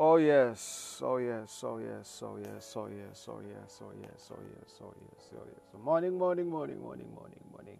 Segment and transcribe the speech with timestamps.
[0.00, 4.38] Oh yes, oh yes, oh yes, oh yes, oh yes, oh yes, oh yes, oh
[4.46, 5.82] yes, oh yes, oh yes.
[5.82, 7.78] Morning, morning, morning, morning, morning, morning.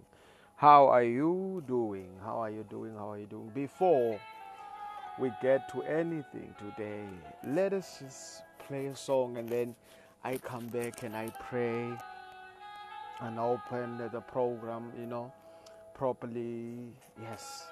[0.56, 2.10] How are you doing?
[2.24, 2.96] How are you doing?
[2.96, 3.52] How are you doing?
[3.54, 4.20] Before
[5.20, 7.04] we get to anything today,
[7.46, 9.76] let us just play a song and then
[10.24, 11.88] I come back and I pray
[13.20, 15.32] and open the program, you know,
[15.94, 16.80] properly.
[17.22, 17.62] Yes.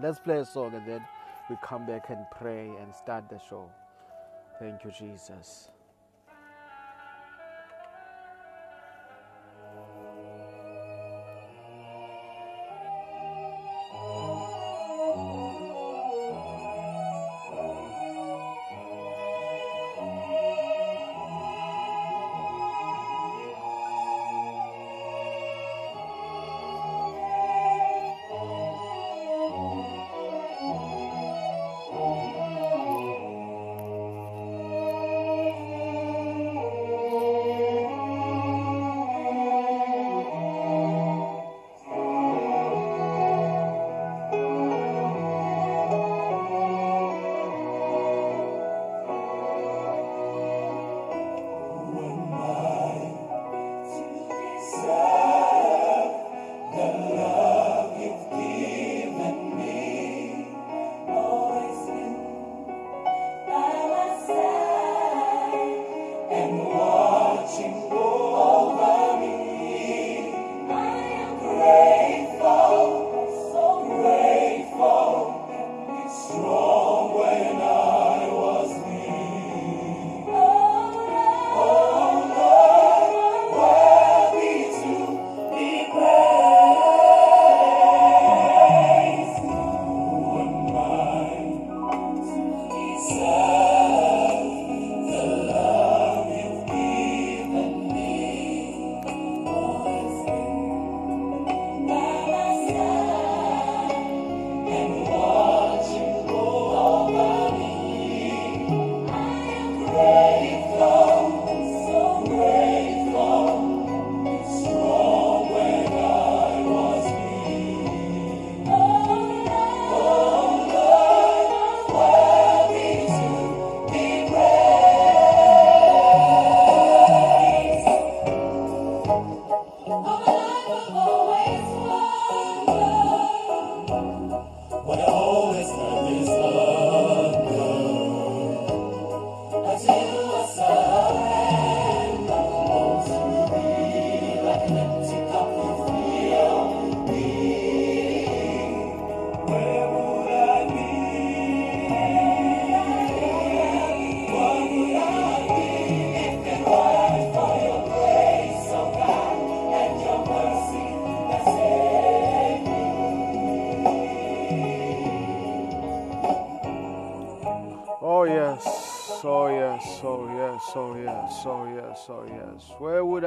[0.00, 1.04] Let's play a song and then
[1.48, 3.68] we come back and pray and start the show.
[4.58, 5.68] Thank you, Jesus.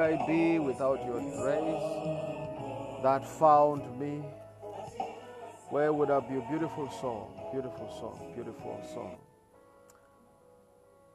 [0.10, 4.24] I be without your grace that found me?
[5.70, 6.40] Where would I be?
[6.50, 9.18] Beautiful song, beautiful song, beautiful song.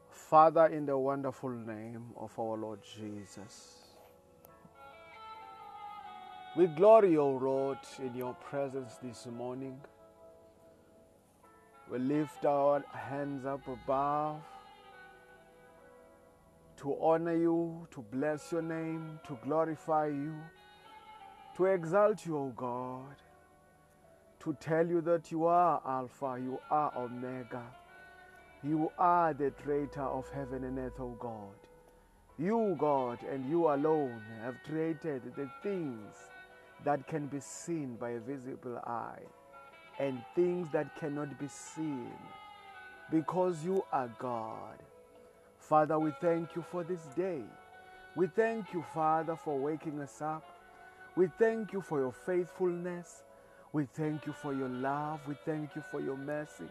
[0.09, 3.79] Father, in the wonderful name of our Lord Jesus,
[6.55, 9.77] we glory, O Lord, in your presence this morning.
[11.91, 14.41] We lift our hands up above
[16.77, 20.35] to honor you, to bless your name, to glorify you,
[21.55, 23.15] to exalt you, O God,
[24.41, 27.63] to tell you that you are Alpha, you are Omega,
[28.63, 31.55] you are the creator of heaven and earth, O God.
[32.37, 36.15] You, God, and you alone have created the things
[36.83, 39.21] that can be seen by a visible eye
[39.99, 42.11] and things that cannot be seen
[43.09, 44.77] because you are God.
[45.69, 47.41] Father, we thank you for this day.
[48.15, 50.43] We thank you, Father, for waking us up.
[51.15, 53.23] We thank you for your faithfulness.
[53.73, 55.21] We thank you for your love.
[55.27, 56.69] We thank you for your mercy.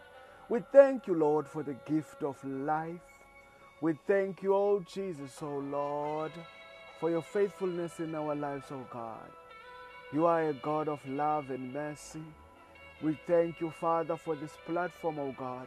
[0.48, 3.00] We thank you, Lord, for the gift of life.
[3.80, 6.32] We thank you, oh Jesus, oh Lord,
[7.00, 9.30] for your faithfulness in our lives, oh God.
[10.12, 12.22] You are a God of love and mercy.
[13.02, 15.66] We thank you, Father, for this platform, O God,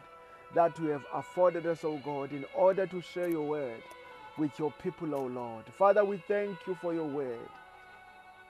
[0.54, 3.82] that you have afforded us, O God, in order to share your word
[4.38, 5.64] with your people, O Lord.
[5.76, 7.48] Father, we thank you for your word.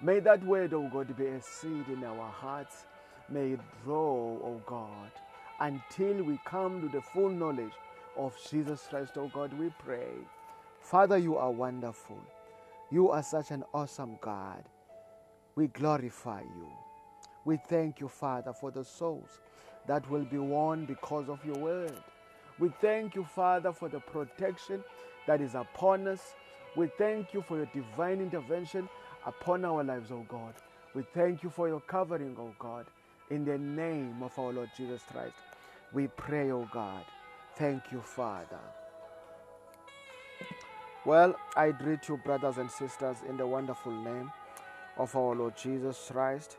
[0.00, 2.86] May that word, O God, be a seed in our hearts.
[3.28, 5.10] May it grow, O God,
[5.60, 7.72] until we come to the full knowledge
[8.16, 10.08] of Jesus Christ, O God, we pray.
[10.80, 12.18] Father, you are wonderful.
[12.90, 14.64] You are such an awesome God.
[15.56, 16.68] We glorify you.
[17.44, 19.40] We thank you, Father, for the souls
[19.88, 21.94] that will be won because of your word.
[22.60, 24.84] We thank you, Father, for the protection
[25.26, 26.20] that is upon us.
[26.76, 28.88] We thank you for your divine intervention
[29.26, 30.54] upon our lives, O God.
[30.94, 32.86] We thank you for your covering, O God.
[33.30, 35.34] In the name of our Lord Jesus Christ,
[35.92, 37.04] we pray, O God.
[37.56, 38.60] Thank you, Father.
[41.06, 44.30] Well, I greet you, brothers and sisters, in the wonderful name
[44.98, 46.58] of our Lord Jesus Christ.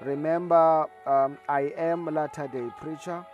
[0.00, 3.24] Remember, um, I am Latter day Preacher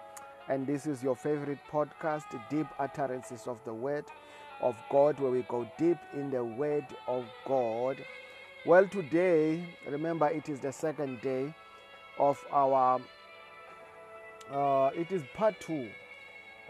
[0.48, 4.04] and this is your favorite podcast, Deep Utterances of the Word
[4.60, 7.96] of God, where we go deep in the Word of God.
[8.66, 11.54] Well, today, remember, it is the second day
[12.18, 13.00] of our,
[14.52, 15.88] uh, it is part two.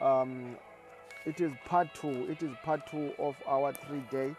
[0.00, 0.56] Um,
[1.26, 2.30] it is part two.
[2.30, 4.36] It is part two of our three day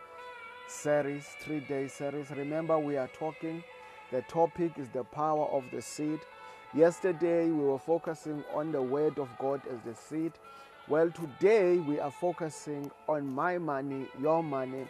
[0.67, 2.29] series, three day series.
[2.31, 3.63] Remember, we are talking,
[4.11, 6.19] the topic is the power of the seed
[6.73, 10.31] Yesterday we were focusing on the word of God as the seed.
[10.87, 14.85] Well, today we are focusing on my money, your money.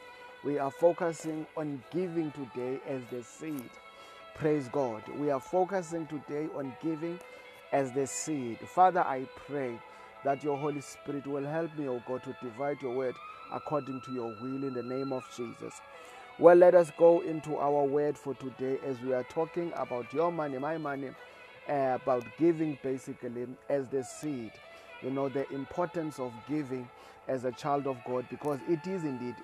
[0.45, 3.68] We are focusing on giving today as the seed.
[4.35, 5.01] Praise God.
[5.18, 7.19] We are focusing today on giving
[7.71, 8.59] as the seed.
[8.59, 9.79] Father, I pray
[10.23, 13.15] that your Holy Spirit will help me, oh God, to divide your word
[13.51, 15.81] according to your will in the name of Jesus.
[16.39, 20.31] Well, let us go into our word for today as we are talking about your
[20.33, 21.12] money, my money
[21.69, 24.51] uh, about giving basically as the seed.
[25.04, 26.89] You know, the importance of giving
[27.30, 29.36] as a child of God because it is indeed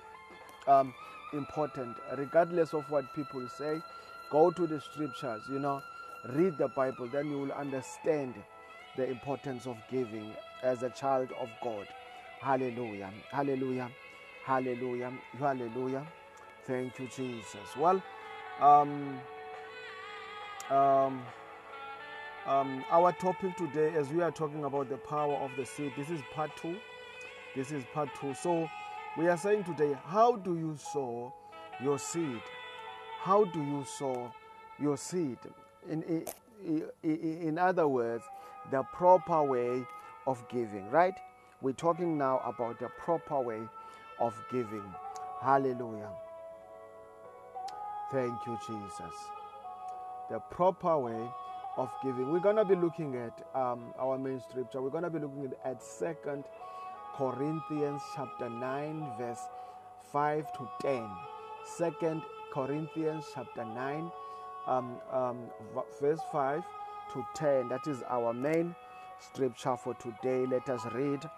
[0.68, 0.94] um,
[1.32, 3.82] important, regardless of what people say.
[4.30, 5.82] Go to the scriptures, you know,
[6.34, 8.34] read the Bible, then you will understand
[8.96, 11.86] the importance of giving as a child of God.
[12.40, 13.12] Hallelujah.
[13.32, 13.90] Hallelujah.
[14.44, 15.12] Hallelujah.
[15.38, 16.06] Hallelujah.
[16.68, 17.76] Thank you, Jesus.
[17.78, 18.02] Well,
[18.60, 19.18] um,
[20.68, 21.22] um,
[22.46, 26.10] um, our topic today, as we are talking about the power of the seed, this
[26.10, 26.76] is part two.
[27.56, 28.34] This is part two.
[28.34, 28.68] So,
[29.16, 31.32] we are saying today, how do you sow
[31.82, 32.42] your seed?
[33.20, 34.30] How do you sow
[34.78, 35.38] your seed?
[35.90, 36.02] In,
[36.62, 38.24] in, in other words,
[38.70, 39.86] the proper way
[40.26, 41.14] of giving, right?
[41.62, 43.62] We're talking now about the proper way
[44.20, 44.84] of giving.
[45.40, 46.10] Hallelujah.
[48.10, 49.14] Thank you, Jesus.
[50.30, 51.28] The proper way
[51.76, 52.32] of giving.
[52.32, 54.80] We're going to be looking at um, our main scripture.
[54.80, 56.44] We're going to be looking at Second
[57.16, 59.40] Corinthians chapter 9, verse
[60.10, 61.08] 5 to 10.
[61.76, 62.22] Second
[62.52, 64.10] Corinthians chapter 9,
[64.66, 65.38] um, um,
[66.00, 66.62] verse 5
[67.12, 67.68] to 10.
[67.68, 68.74] That is our main
[69.20, 70.46] scripture for today.
[70.46, 71.28] Let us read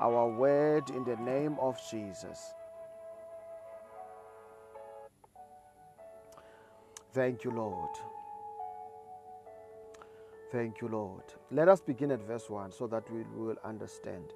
[0.00, 2.52] our word in the name of Jesus.
[7.16, 7.88] Thank you, Lord.
[10.52, 11.22] Thank you, Lord.
[11.50, 14.34] Let us begin at verse 1 so that we will understand.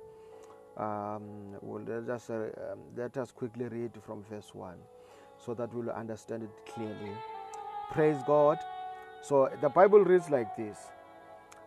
[0.78, 4.76] Um, well, let, us, uh, um, let us quickly read from verse 1
[5.36, 7.12] so that we will understand it clearly.
[7.92, 8.56] Praise God.
[9.20, 10.78] So the Bible reads like this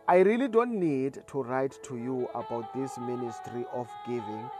[0.08, 4.50] I really don't need to write to you about this ministry of giving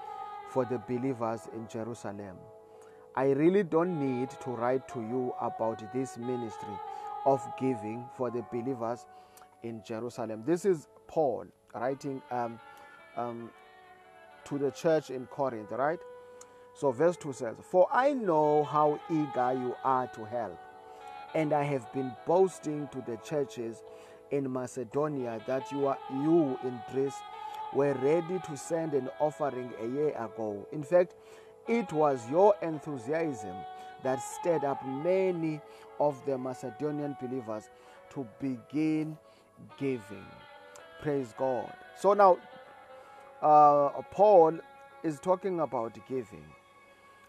[0.50, 2.36] for the believers in Jerusalem.
[3.16, 6.74] I really don't need to write to you about this ministry
[7.26, 9.06] of giving for the believers
[9.62, 10.42] in Jerusalem.
[10.44, 12.58] This is Paul writing um,
[13.16, 13.50] um,
[14.46, 16.00] to the church in Corinth, right?
[16.74, 20.58] So, verse 2 says, For I know how eager you are to help,
[21.34, 23.82] and I have been boasting to the churches
[24.32, 27.14] in Macedonia that you are you in Greece
[27.72, 30.66] were ready to send an offering a year ago.
[30.72, 31.14] In fact,
[31.68, 33.56] it was your enthusiasm
[34.02, 35.60] that stirred up many
[35.98, 37.70] of the Macedonian believers
[38.10, 39.16] to begin
[39.78, 40.26] giving.
[41.02, 41.72] Praise God.
[41.98, 42.38] So now,
[43.42, 44.58] uh, Paul
[45.02, 46.44] is talking about giving.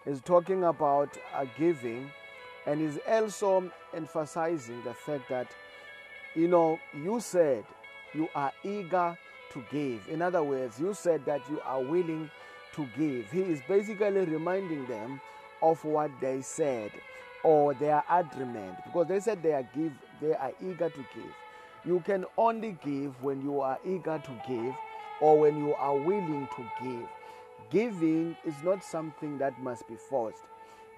[0.05, 2.11] He's talking about uh, giving,
[2.65, 5.47] and he's also emphasizing the fact that,
[6.35, 7.65] you know, you said
[8.13, 9.17] you are eager
[9.51, 10.07] to give.
[10.09, 12.29] In other words, you said that you are willing
[12.75, 13.31] to give.
[13.31, 15.21] He is basically reminding them
[15.61, 16.91] of what they said
[17.43, 19.91] or their agreement because they said they are give
[20.21, 21.33] they are eager to give
[21.85, 24.75] you can only give when you are eager to give
[25.21, 27.07] or when you are willing to give.
[27.69, 30.41] Giving is not something that must be forced.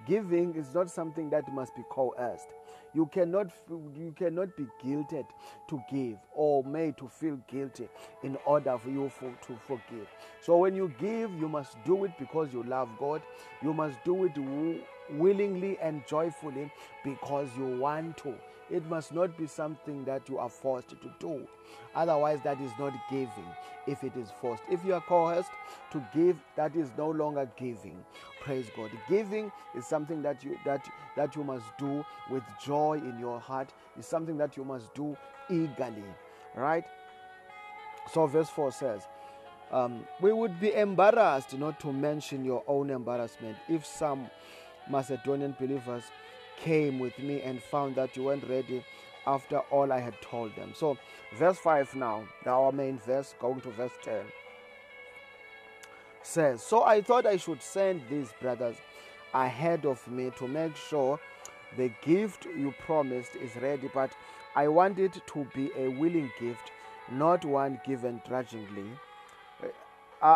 [0.06, 2.48] Giving is not something that must be coerced.
[2.94, 5.26] You cannot, you cannot be guilted
[5.68, 7.88] to give or made to feel guilty
[8.22, 10.08] in order for you for, to forgive.
[10.40, 13.22] So when you give, you must do it because you love God.
[13.62, 14.32] You must do it
[15.10, 16.70] willingly and joyfully
[17.04, 18.34] because you want to.
[18.70, 21.46] It must not be something that you are forced to do.
[21.94, 23.48] Otherwise, that is not giving
[23.86, 24.62] if it is forced.
[24.70, 25.50] If you are coerced
[25.92, 28.04] to give, that is no longer giving.
[28.42, 28.90] Praise God.
[29.08, 33.72] Giving is something that you that that you must do with joy in your heart.
[33.98, 35.16] Is something that you must do
[35.50, 36.04] eagerly.
[36.54, 36.84] Right?
[38.12, 39.02] So verse 4 says,
[39.70, 44.30] um, we would be embarrassed not to mention your own embarrassment if some
[44.88, 46.04] Macedonian believers
[46.60, 48.84] came with me and found that you weren't ready
[49.26, 50.72] after all I had told them.
[50.74, 50.96] So,
[51.36, 54.22] verse 5 now, our main verse, going to verse 10,
[56.22, 58.76] says, So I thought I should send these brothers
[59.34, 61.20] ahead of me to make sure
[61.76, 64.10] the gift you promised is ready, but
[64.56, 66.72] I want it to be a willing gift,
[67.10, 68.88] not one given grudgingly.
[70.22, 70.26] Uh,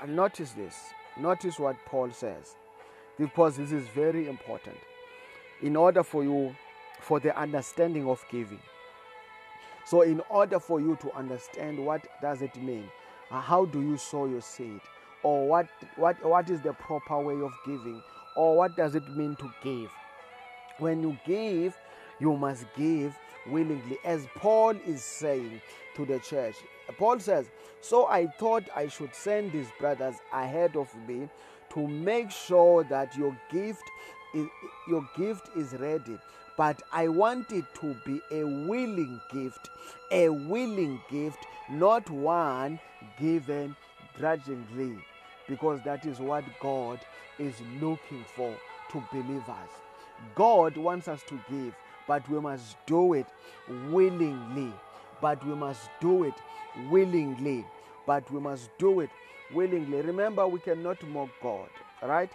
[0.00, 0.76] uh, notice this.
[1.18, 2.56] Notice what Paul says,
[3.18, 4.76] because this is very important
[5.62, 6.54] in order for you
[7.00, 8.60] for the understanding of giving.
[9.86, 12.90] So in order for you to understand what does it mean
[13.30, 14.80] uh, how do you sow your seed?
[15.22, 18.02] Or what what what is the proper way of giving?
[18.36, 19.90] Or what does it mean to give?
[20.78, 21.76] When you give
[22.20, 23.98] you must give willingly.
[24.04, 25.60] As paul is saying
[25.96, 26.54] to the church
[26.96, 27.46] paul says
[27.80, 31.28] so i thought i should send these brothers ahead of me
[31.70, 33.82] to make sure that your gift
[34.86, 36.18] your gift is ready
[36.58, 39.70] but I want it to be a willing gift,
[40.10, 42.80] a willing gift, not one
[43.20, 43.76] given
[44.18, 44.98] grudgingly,
[45.48, 46.98] because that is what God
[47.38, 48.52] is looking for
[48.90, 49.70] to believers.
[50.34, 51.74] God wants us to give,
[52.08, 53.26] but we must do it
[53.88, 54.72] willingly.
[55.20, 56.34] But we must do it
[56.90, 57.64] willingly.
[58.04, 59.10] But we must do it
[59.54, 60.00] willingly.
[60.00, 61.68] Remember, we cannot mock God,
[62.02, 62.30] right?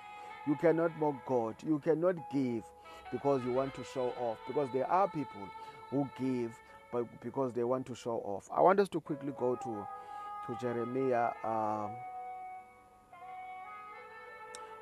[0.45, 1.55] You cannot mock God.
[1.65, 2.63] You cannot give
[3.11, 4.37] because you want to show off.
[4.47, 5.47] Because there are people
[5.89, 6.51] who give
[6.91, 8.49] but because they want to show off.
[8.55, 9.87] I want us to quickly go to
[10.45, 11.91] to Jeremiah um,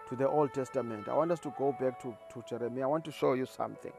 [0.09, 1.07] to the Old Testament.
[1.07, 2.83] I want us to go back to, to Jeremiah.
[2.83, 3.93] I want to show you something.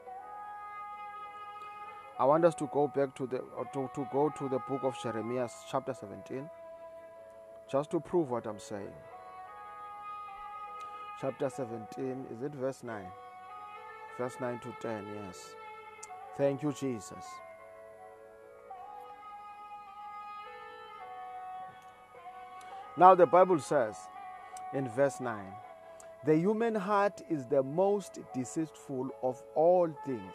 [2.19, 3.39] I want us to go back to the
[3.73, 6.49] to, to go to the book of Jeremiah chapter 17
[7.71, 8.93] just to prove what I'm saying
[11.23, 13.01] chapter 17, is it verse 9?
[14.19, 15.55] Verse 9 to 10, yes.
[16.37, 17.25] Thank you, Jesus.
[22.97, 23.95] Now, the Bible says
[24.75, 25.45] in verse 9
[26.27, 30.33] the human heart is the most deceitful of all things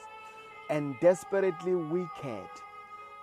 [0.69, 2.47] and desperately wicked.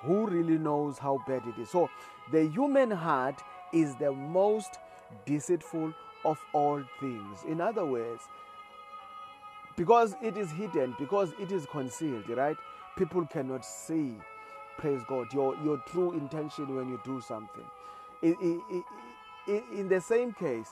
[0.03, 1.71] Who really knows how bad it is?
[1.71, 1.89] So,
[2.31, 3.41] the human heart
[3.73, 4.79] is the most
[5.25, 5.95] deceitful
[6.25, 7.39] of all things.
[7.49, 8.23] In other words,
[9.77, 12.57] because it is hidden, because it is concealed, right?
[12.97, 14.15] People cannot see,
[14.79, 17.65] praise God, your, your true intention when you do something.
[18.23, 18.37] In,
[19.49, 20.69] in, in the same case,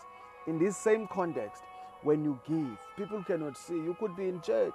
[0.46, 1.62] in this same context,
[2.02, 3.74] when you give, people cannot see.
[3.74, 4.74] You could be in church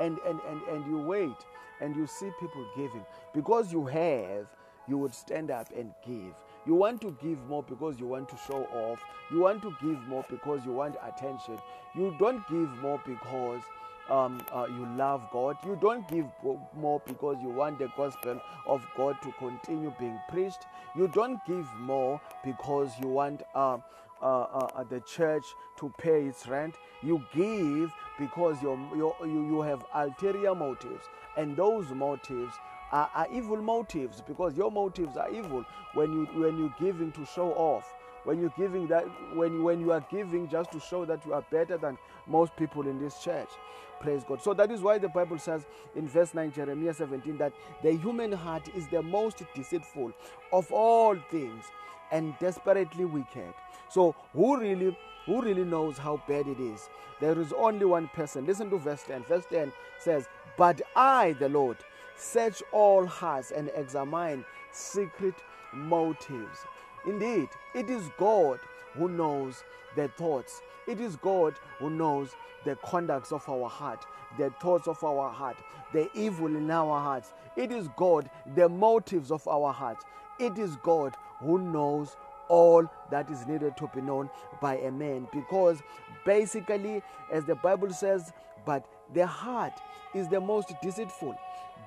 [0.00, 1.36] and, and, and, and you wait
[1.80, 3.04] and you see people giving.
[3.34, 4.46] Because you have,
[4.88, 6.34] you would stand up and give.
[6.66, 9.02] You want to give more because you want to show off.
[9.30, 11.58] You want to give more because you want attention.
[11.94, 13.62] You don't give more because
[14.10, 15.56] um, uh, you love God.
[15.64, 16.26] You don't give
[16.76, 20.66] more because you want the gospel of God to continue being preached.
[20.96, 23.78] You don't give more because you want uh,
[24.20, 25.44] uh, uh the church
[25.78, 26.74] to pay its rent.
[27.02, 32.54] You give because you're, you you have ulterior motives, and those motives
[32.92, 37.24] are, are evil motives because your motives are evil when you when you're giving to
[37.24, 37.84] show off.
[38.24, 39.04] When you're giving that
[39.34, 42.86] when when you are giving just to show that you are better than most people
[42.86, 43.48] in this church.
[44.00, 44.42] Praise god.
[44.42, 48.32] So that is why the bible says in verse 9 jeremiah 17 that the human
[48.32, 50.12] heart is the most deceitful
[50.52, 51.64] of all things
[52.12, 53.54] and desperately wicked.
[53.88, 56.88] So who really who really knows how bad it is?
[57.20, 58.46] There is only one person.
[58.46, 61.76] Listen to verse 10 verse 10 says but i the lord
[62.20, 65.34] Search all hearts and examine secret
[65.72, 66.58] motives.
[67.06, 68.60] Indeed, it is God
[68.92, 69.64] who knows
[69.96, 70.60] the thoughts.
[70.86, 72.36] It is God who knows
[72.66, 74.04] the conducts of our heart,
[74.36, 75.56] the thoughts of our heart,
[75.94, 77.32] the evil in our hearts.
[77.56, 80.04] It is God, the motives of our hearts.
[80.38, 82.16] It is God who knows
[82.48, 84.28] all that is needed to be known
[84.60, 85.26] by a man.
[85.32, 85.78] Because
[86.26, 88.32] basically, as the Bible says,
[88.66, 88.84] but
[89.14, 89.72] the heart
[90.14, 91.34] is the most deceitful,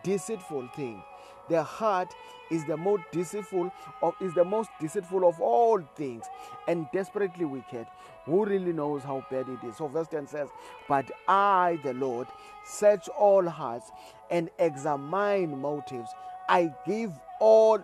[0.04, 1.02] deceitful thing.
[1.50, 2.14] The heart
[2.52, 6.26] is the most deceitful of is the most deceitful of all things
[6.68, 7.88] and desperately wicked.
[8.26, 9.78] Who really knows how bad it is?
[9.78, 10.50] So verse 10 says,
[10.88, 12.28] But I, the Lord,
[12.66, 13.92] search all hearts
[14.32, 16.10] and examine motives.
[16.48, 17.80] I give all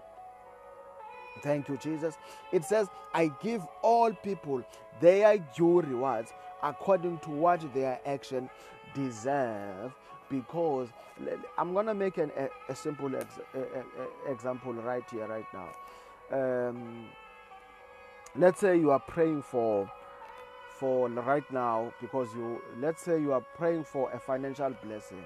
[1.42, 2.18] Thank you, Jesus.
[2.52, 4.64] It says, I give all people
[5.02, 8.50] their due rewards according to what their action
[8.94, 9.94] deserve.
[10.30, 10.90] Because
[11.58, 16.70] I'm to make an, a, a, simple ex, a, example right here, right now.
[16.70, 17.08] Um,
[18.36, 19.92] let's say you are praying for
[20.80, 25.24] for right now because you let's say you are praying for a financial blessing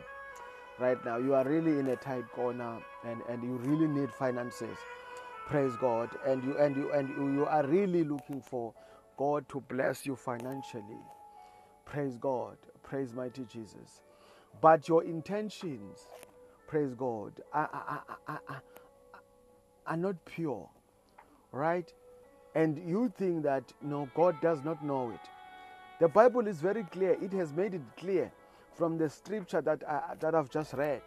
[0.79, 1.17] right now.
[1.17, 4.77] You are really in a tight corner and and you really need finances.
[5.47, 6.09] Praise god.
[6.25, 8.73] And you and you and you, you are really looking for
[9.17, 11.03] god to bless you financially.
[11.85, 12.57] Praise god.
[12.81, 14.01] Praise mighty jesus
[14.61, 16.07] but your intentions
[16.67, 18.63] praise god are, are, are,
[19.87, 20.69] are, not pure
[21.51, 21.93] right
[22.55, 25.29] and you think that no god does not know it
[25.99, 28.31] the bible is very clear it has made it clear
[28.75, 31.01] from the scripture that, I, that i've just read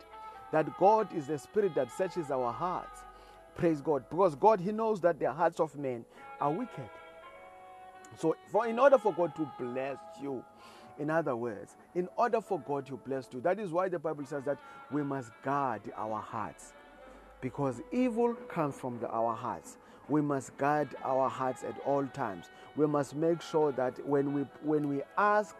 [0.52, 3.02] that god is the spirit that searches our hearts
[3.56, 4.04] Praise God.
[4.10, 6.04] Because God, He knows that the hearts of men
[6.40, 6.88] are wicked.
[8.18, 10.44] So, for in order for God to bless you,
[10.98, 14.24] in other words, in order for God to bless you, that is why the Bible
[14.24, 14.58] says that
[14.90, 16.72] we must guard our hearts.
[17.40, 19.76] Because evil comes from the, our hearts.
[20.08, 22.46] We must guard our hearts at all times.
[22.76, 25.56] We must make sure that when we when we ask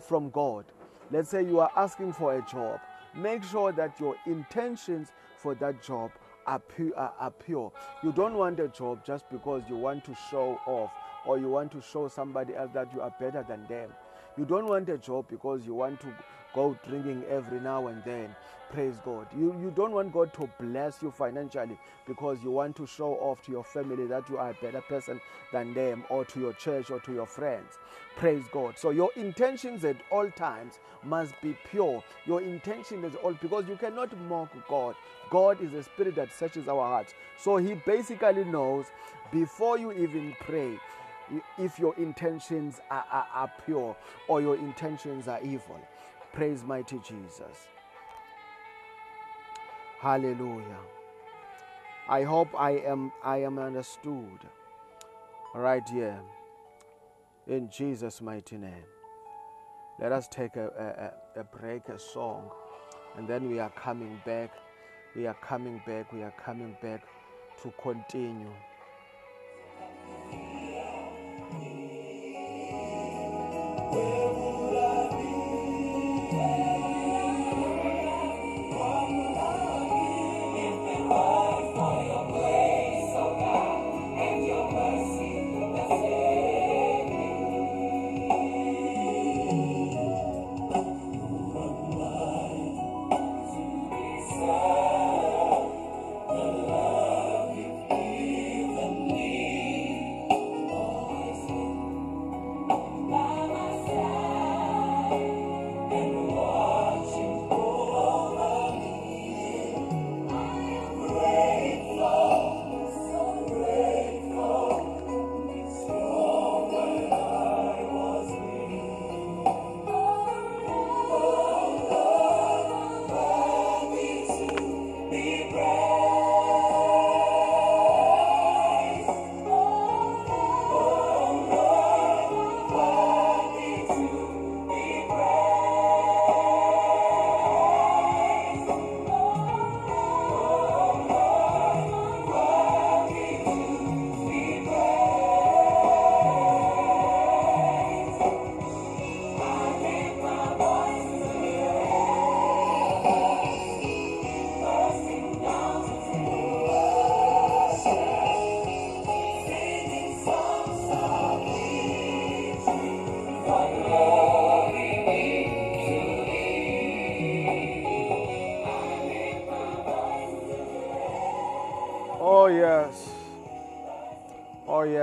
[0.00, 0.64] from God,
[1.10, 2.80] let's say you are asking for a job,
[3.14, 6.12] make sure that your intentions for that job
[6.46, 7.72] are pure, are pure.
[8.02, 10.90] You don't want a job just because you want to show off
[11.26, 13.90] or you want to show somebody else that you are better than them.
[14.38, 16.06] You don't want a job because you want to
[16.54, 18.34] go drinking every now and then.
[18.72, 19.26] Praise God.
[19.36, 23.42] You, you don't want God to bless you financially because you want to show off
[23.44, 25.20] to your family that you are a better person
[25.52, 27.76] than them or to your church or to your friends.
[28.16, 28.78] Praise God.
[28.78, 32.02] So your intentions at all times must be pure.
[32.24, 34.94] Your intention is all because you cannot mock God.
[35.30, 37.12] God is a spirit that searches our hearts.
[37.36, 38.86] So he basically knows
[39.30, 40.78] before you even pray
[41.58, 43.96] if your intentions are, are, are pure
[44.28, 45.80] or your intentions are evil.
[46.32, 47.68] Praise mighty Jesus.
[50.00, 50.78] Hallelujah.
[52.08, 54.40] I hope I am I am understood
[55.54, 56.18] right here
[57.46, 58.84] in Jesus' mighty name.
[60.00, 62.50] Let us take a, a, a break, a song,
[63.16, 64.50] and then we are coming back.
[65.14, 66.12] We are coming back.
[66.12, 67.04] We are coming back
[67.62, 68.50] to continue.
[73.94, 74.21] Oh.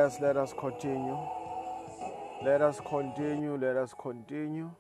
[0.10, 1.18] Yes, let us continue.
[2.44, 3.58] Let us continue.
[3.58, 4.72] Let us continue.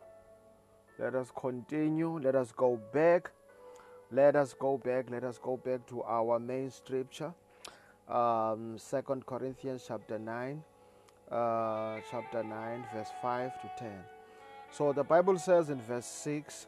[0.97, 2.19] Let us continue.
[2.19, 3.31] Let us go back.
[4.11, 5.09] Let us go back.
[5.09, 7.33] Let us go back to our main scripture.
[8.07, 10.63] um, 2 Corinthians chapter 9,
[11.31, 13.91] uh, chapter 9, verse 5 to 10.
[14.71, 16.65] So the Bible says in verse 6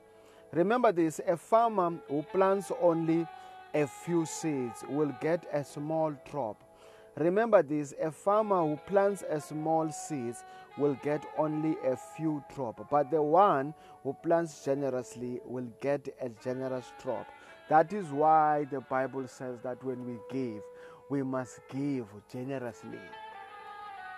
[0.53, 3.25] Remember this a farmer who plants only
[3.73, 6.70] a few seeds will get a small crop.
[7.17, 10.35] Remember this a farmer who plants a small seed
[10.77, 16.29] will get only a few crop, but the one who plants generously will get a
[16.43, 17.27] generous crop.
[17.69, 20.61] That is why the Bible says that when we give,
[21.09, 22.99] we must give generously.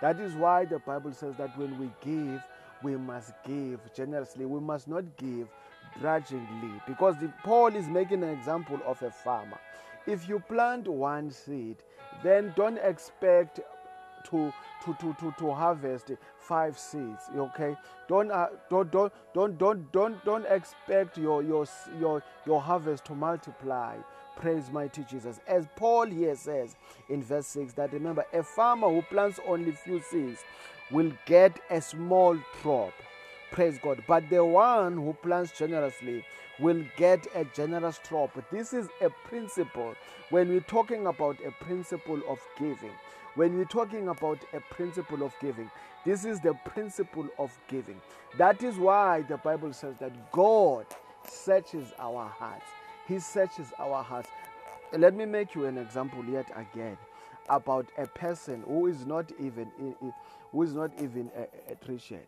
[0.00, 2.42] That is why the Bible says that when we give,
[2.82, 4.44] we must give generously.
[4.44, 5.48] We must not give
[6.00, 9.58] grudgingly because the, Paul is making an example of a farmer.
[10.06, 11.76] If you plant one seed,
[12.24, 13.60] then don't expect
[14.24, 14.52] to
[14.84, 17.76] to, to, to, to harvest five seeds okay?
[18.08, 21.66] Don't, uh, don't don't don't don't don't don't expect your your
[22.00, 23.96] your your harvest to multiply.
[24.36, 25.40] Praise mighty jesus.
[25.46, 26.76] As paul here says
[27.08, 30.40] in verse 6 that remember a farmer who plants only few seeds
[30.90, 32.92] will get a small crop
[33.52, 36.24] praise god but the one who plants generously
[36.60, 39.94] will get a generous crop this is a principle
[40.30, 42.92] when we're talking about a principle of giving
[43.34, 45.68] when we're talking about a principle of giving,
[46.04, 48.00] this is the principle of giving.
[48.38, 50.86] That is why the Bible says that God
[51.28, 52.66] searches our hearts.
[53.08, 54.28] He searches our hearts.
[54.96, 56.96] Let me make you an example yet again
[57.48, 59.68] about a person who is not even
[60.52, 62.20] who is not even a, a Christian.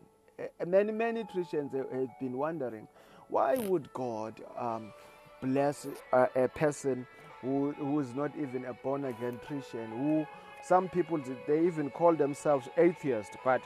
[0.65, 2.87] Many many Christians have been wondering
[3.29, 4.93] why would God um,
[5.41, 7.05] bless a, a person
[7.41, 10.27] who, who is not even a born again Christian who
[10.63, 13.61] some people, they even call themselves atheists, but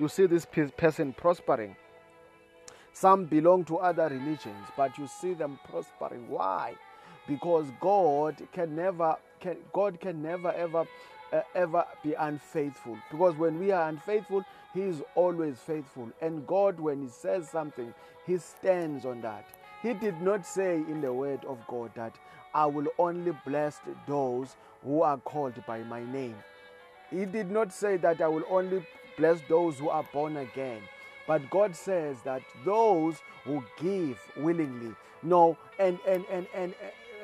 [0.00, 1.76] you see this person prospering.
[2.92, 6.28] Some belong to other religions, but you see them prospering.
[6.28, 6.74] Why?
[7.28, 10.86] Because God can never, can, God can never ever,
[11.32, 12.98] uh, ever be unfaithful.
[13.10, 16.10] Because when we are unfaithful, He is always faithful.
[16.20, 17.92] And God, when He says something,
[18.26, 19.44] He stands on that.
[19.82, 22.14] He did not say in the Word of God that
[22.54, 26.36] I will only bless those who are called by my name.
[27.10, 28.82] He did not say that I will only
[29.16, 30.80] bless those who are born again.
[31.26, 34.94] But God says that those who give willingly.
[35.22, 36.74] No, and and and and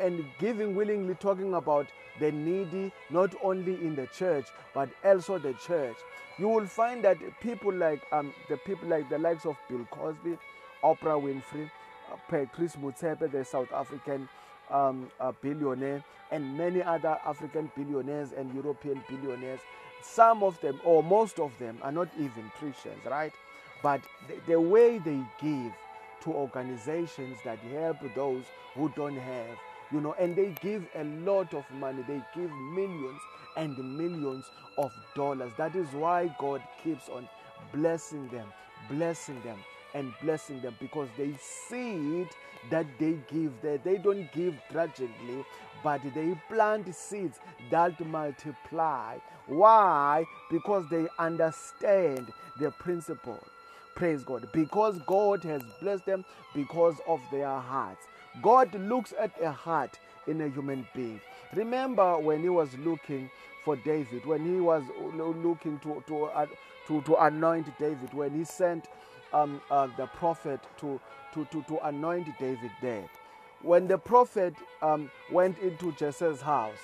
[0.01, 1.87] and giving willingly talking about
[2.21, 5.97] the needy not only in the church but also the church.
[6.39, 10.39] You will find that people like um the people like the likes of Bill Cosby,
[10.83, 11.71] Oprah Winfrey,
[12.13, 14.29] uh, Chris Motsepe, the South African
[14.71, 19.61] um, a billionaire and many other African billionaires and European billionaires.
[20.03, 23.33] Some of them, or most of them, are not even Christians, right?
[23.83, 25.73] But the, the way they give
[26.23, 29.59] to organizations that help those who don't have,
[29.93, 33.21] you know, and they give a lot of money, they give millions
[33.57, 34.45] and millions
[34.79, 35.53] of dollars.
[35.57, 37.29] That is why God keeps on
[37.73, 38.47] blessing them,
[38.91, 39.59] blessing them
[39.95, 41.33] and blessing them because they
[41.69, 42.29] see it
[42.71, 43.79] that they give there.
[43.79, 45.45] They don't give grudgingly,
[45.83, 47.39] but they plant seeds
[47.71, 49.19] that multiply.
[49.47, 50.25] Why?
[50.51, 53.43] Because they understand the principle.
[53.95, 54.49] Praise God.
[54.53, 58.07] Because God has blessed them because of their hearts.
[58.43, 61.21] God looks at a heart in a human being.
[61.55, 63.31] Remember when he was looking
[63.65, 64.83] for David, when he was
[65.15, 66.47] looking to, to, uh,
[66.87, 68.87] to, to anoint David, when he sent
[69.33, 71.01] um, uh, the prophet to,
[71.35, 73.05] to, to, to anoint David there.
[73.63, 76.79] When the prophet um, went into Jesse's house,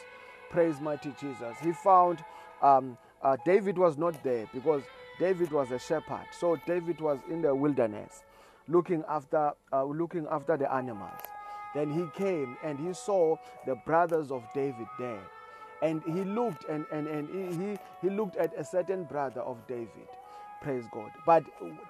[0.51, 2.25] praise mighty Jesus, he found
[2.62, 4.83] um, uh, David was not there because
[5.19, 6.27] David was a shepherd.
[6.38, 8.23] So David was in the wilderness
[8.69, 11.21] looking after, uh, looking after the animals.
[11.74, 15.22] Then he came and he saw the brothers of David there.
[15.82, 17.28] And he looked and, and, and
[17.62, 20.08] he, he looked at a certain brother of David
[20.62, 21.11] Praise God.
[21.26, 21.44] But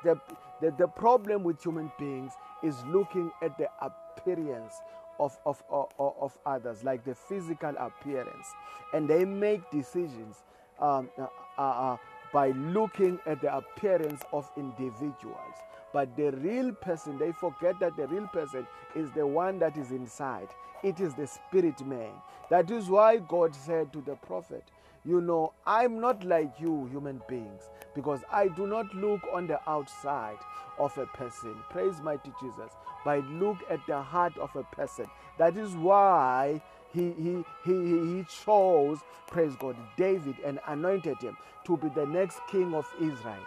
[0.05, 0.21] the,
[0.61, 4.75] the, the problem with human beings is looking at the appearance
[5.21, 8.49] of, of, of, of others, like the physical appearance.
[8.93, 10.45] And they make decisions
[10.81, 11.97] um, uh, uh,
[12.33, 15.55] by looking at the appearance of individuals.
[15.93, 19.91] But the real person, they forget that the real person is the one that is
[19.91, 20.49] inside.
[20.83, 22.13] It is the spirit man.
[22.51, 24.65] That is why God said to the prophet,
[25.05, 27.63] You know, I'm not like you, human beings
[27.95, 30.39] because I do not look on the outside
[30.79, 31.55] of a person.
[31.71, 32.73] Praise mighty Jesus.
[33.05, 35.07] But look at the heart of a person.
[35.39, 41.77] That is why he, he, he, he chose, praise God, David and anointed him to
[41.77, 43.45] be the next king of Israel.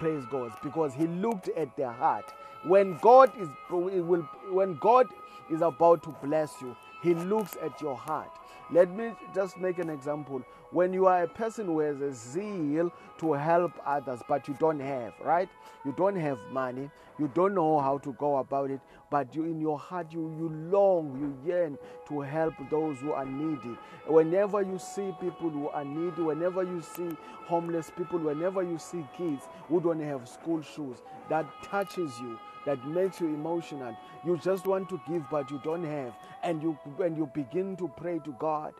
[0.00, 0.52] Praise God.
[0.64, 2.26] Because he looked at their heart.
[2.64, 5.08] When God is will when God
[5.50, 8.30] is about to bless you, he looks at your heart.
[8.72, 12.92] Let me just make an example when you are a person who has a zeal
[13.18, 15.48] to help others, but you don't have, right?
[15.84, 18.80] You don't have money, you don't know how to go about it,
[19.10, 21.78] but you in your heart you, you long, you yearn
[22.08, 23.76] to help those who are needy.
[24.06, 29.04] Whenever you see people who are needy, whenever you see homeless people, whenever you see
[29.16, 33.96] kids who don't have school shoes, that touches you that makes you emotional.
[34.24, 36.14] You just want to give, but you don't have.
[36.42, 38.74] And you when you begin to pray to God,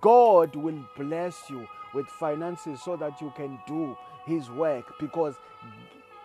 [0.00, 5.34] God will bless you with finances so that you can do his work because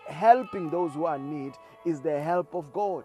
[0.06, 1.54] helping those who are in need
[1.84, 3.04] is the help of God.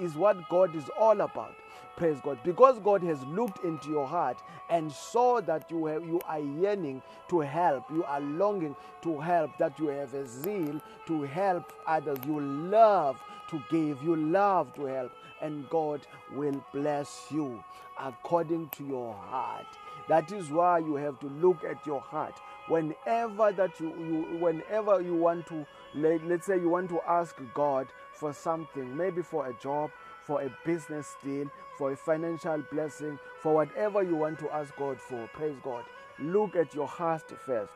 [0.00, 1.54] Is what God is all about.
[1.96, 2.38] Praise God.
[2.44, 7.02] Because God has looked into your heart and saw that you have, you are yearning
[7.28, 12.18] to help, you are longing to help, that you have a zeal to help others,
[12.26, 13.18] you love
[13.50, 17.62] to give, you love to help, and God will bless you
[17.98, 19.66] according to your heart.
[20.08, 22.38] That is why you have to look at your heart.
[22.68, 27.36] Whenever that you, you whenever you want to let, let's say you want to ask
[27.54, 29.90] God for something, maybe for a job,
[30.24, 35.00] for a business deal, for a financial blessing, for whatever you want to ask God
[35.00, 35.28] for.
[35.34, 35.84] Praise God.
[36.18, 37.72] Look at your heart first.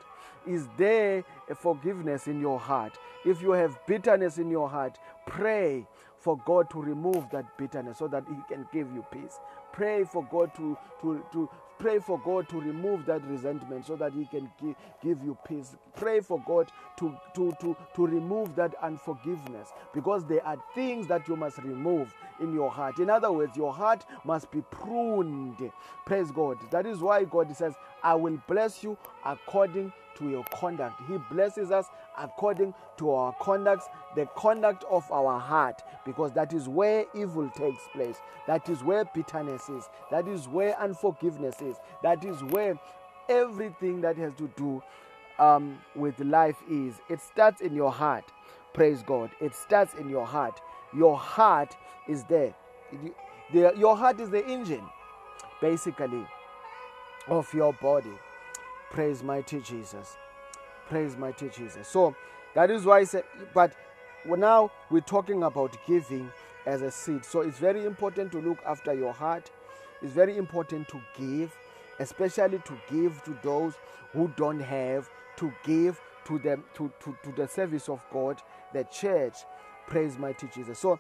[0.47, 2.99] Is there a forgiveness in your heart?
[3.25, 5.87] If you have bitterness in your heart, pray
[6.19, 9.39] for God to remove that bitterness so that He can give you peace.
[9.73, 14.13] Pray for God to, to, to pray for God to remove that resentment so that
[14.13, 15.75] He can give, give you peace.
[15.97, 21.27] Pray for God to, to, to, to remove that unforgiveness because there are things that
[21.29, 22.99] you must remove in your heart.
[22.99, 25.73] In other words, your heart must be pruned.
[26.07, 26.59] Praise God.
[26.71, 31.03] That is why God says, I will bless you according to your conduct.
[31.09, 31.87] He blesses us
[32.19, 37.83] according to our conduct, the conduct of our heart, because that is where evil takes
[37.93, 38.17] place.
[38.47, 39.89] That is where bitterness is.
[40.11, 41.77] That is where unforgiveness is.
[42.03, 42.79] That is where
[43.29, 44.83] everything that has to do
[45.39, 46.95] um, with life is.
[47.09, 48.25] It starts in your heart.
[48.75, 49.31] Praise God.
[49.41, 50.61] It starts in your heart.
[50.95, 51.77] Your heart
[52.09, 52.55] is there.
[53.53, 54.85] Your heart is the engine,
[55.61, 56.27] basically,
[57.29, 58.13] of your body.
[58.91, 60.17] Praise mighty Jesus.
[60.89, 61.87] Praise mighty Jesus.
[61.87, 62.15] So
[62.55, 63.23] that is why I said,
[63.55, 63.73] but
[64.27, 66.31] now we're talking about giving
[66.67, 67.25] as a seed.
[67.25, 69.51] So it's very important to look after your heart.
[70.03, 71.57] It's very important to give,
[72.01, 73.75] especially to give to those
[74.13, 78.83] who don't have, to give to them to, to, to the service of God, the
[78.85, 79.37] church.
[79.87, 80.81] Praise mighty Jesus.
[80.81, 80.99] So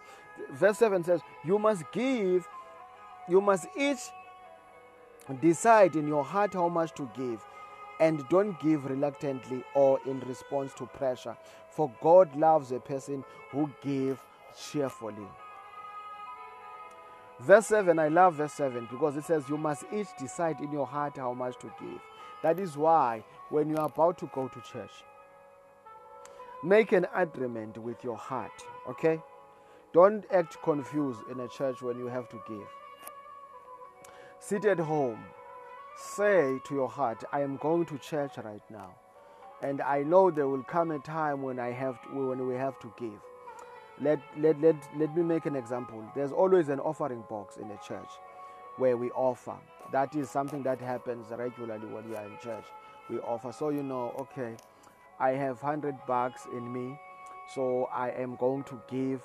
[0.53, 2.46] verse 7 says, You must give,
[3.29, 3.98] you must each
[5.40, 7.44] decide in your heart how much to give
[8.00, 11.36] and don't give reluctantly or in response to pressure.
[11.68, 14.18] For God loves a person who gives
[14.58, 15.28] cheerfully.
[17.38, 20.86] Verse 7, I love verse 7 because it says, You must each decide in your
[20.86, 22.00] heart how much to give.
[22.42, 24.90] That is why when you are about to go to church,
[26.64, 28.52] make an agreement with your heart,
[28.88, 29.20] okay?
[29.92, 32.68] Don't act confused in a church when you have to give.
[34.38, 35.18] Sit at home
[36.00, 38.94] say to your heart, I am going to church right now.
[39.62, 42.78] And I know there will come a time when I have to, when we have
[42.80, 43.20] to give.
[44.00, 46.02] Let, let, let, let me make an example.
[46.14, 48.08] There's always an offering box in a church
[48.78, 49.56] where we offer.
[49.92, 52.64] That is something that happens regularly when we are in church.
[53.10, 53.52] We offer.
[53.52, 54.56] So you know, okay,
[55.18, 56.98] I have 100 bucks in me,
[57.54, 59.20] so I am going to give.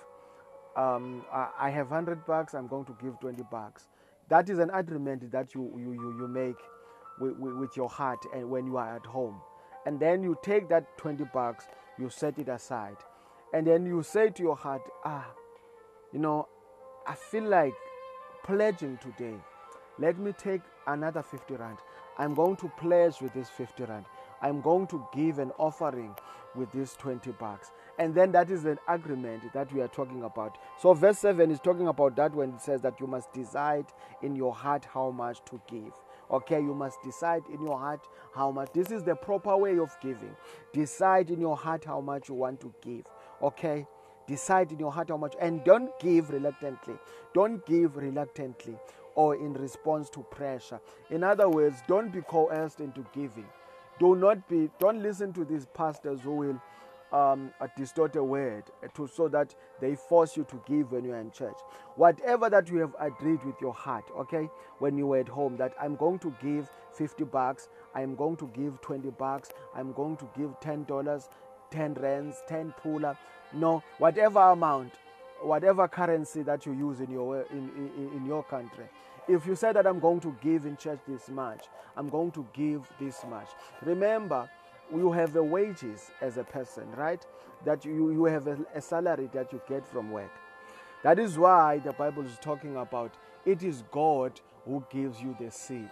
[0.75, 3.88] Um, I, I have 100 bucks, I'm going to give 20 bucks.
[4.29, 6.57] That is an agreement that you, you, you, you make
[7.19, 9.39] with, with your heart and when you are at home.
[9.85, 11.65] And then you take that 20 bucks,
[11.99, 12.97] you set it aside.
[13.53, 15.27] And then you say to your heart, ah,
[16.11, 16.47] you know,
[17.07, 17.73] I feel like
[18.43, 19.35] pledging today.
[19.99, 21.77] Let me take another 50 rand.
[22.17, 24.05] I'm going to pledge with this 50 rand.
[24.41, 26.15] I'm going to give an offering
[26.55, 27.71] with these 20 bucks.
[27.97, 30.58] And then that is an agreement that we are talking about.
[30.79, 33.86] So, verse 7 is talking about that when it says that you must decide
[34.21, 35.93] in your heart how much to give.
[36.29, 38.69] Okay, you must decide in your heart how much.
[38.73, 40.36] This is the proper way of giving.
[40.73, 43.05] Decide in your heart how much you want to give.
[43.41, 43.86] Okay,
[44.27, 46.95] decide in your heart how much and don't give reluctantly.
[47.34, 48.77] Don't give reluctantly
[49.15, 50.79] or in response to pressure.
[51.10, 53.47] In other words, don't be coerced into giving.
[53.99, 56.62] Do not be, don't listen to these pastors who will
[57.11, 58.63] um, distort a word
[58.95, 61.57] to, so that they force you to give when you're in church.
[61.95, 65.73] Whatever that you have agreed with your heart, okay, when you were at home, that
[65.79, 70.29] I'm going to give 50 bucks, I'm going to give 20 bucks, I'm going to
[70.37, 71.29] give $10,
[71.71, 73.17] 10 rands, 10 pula,
[73.53, 74.93] no, whatever amount,
[75.41, 78.85] whatever currency that you use in your in, in, in your country.
[79.27, 81.65] If you say that I'm going to give in church this much,
[81.97, 83.49] I'm going to give this much.
[83.81, 84.49] Remember,
[84.93, 87.26] you have a wages as a person, right?
[87.65, 90.32] That you, you have a, a salary that you get from work.
[91.04, 93.13] That is why the Bible is talking about
[93.45, 95.91] it is God who gives you the seed.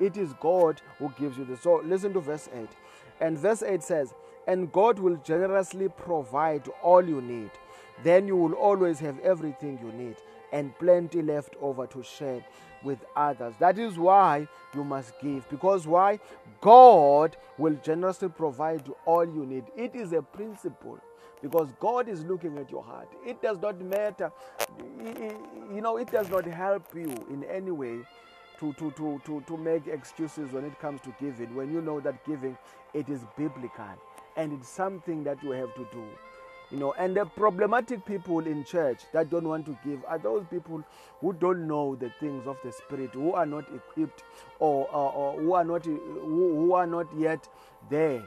[0.00, 1.56] It is God who gives you the.
[1.56, 2.68] So listen to verse 8.
[3.20, 4.14] And verse 8 says,
[4.46, 7.50] And God will generously provide all you need.
[8.02, 10.16] Then you will always have everything you need
[10.52, 12.44] and plenty left over to share
[12.84, 13.54] with others.
[13.58, 15.48] That is why you must give.
[15.48, 16.20] Because why?
[16.60, 19.64] God will generously provide you all you need.
[19.76, 20.98] It is a principle
[21.42, 23.08] because God is looking at your heart.
[23.26, 24.32] It does not matter,
[24.98, 27.98] you know, it does not help you in any way
[28.60, 32.00] to, to, to, to, to make excuses when it comes to giving, when you know
[32.00, 32.56] that giving,
[32.94, 33.84] it is biblical
[34.36, 36.04] and it's something that you have to do.
[36.70, 40.44] You know, and the problematic people in church that don't want to give are those
[40.50, 40.82] people
[41.20, 44.24] who don't know the things of the spirit, who are not equipped,
[44.58, 47.48] or, or, or who are not who, who, are not yet
[47.90, 48.22] there.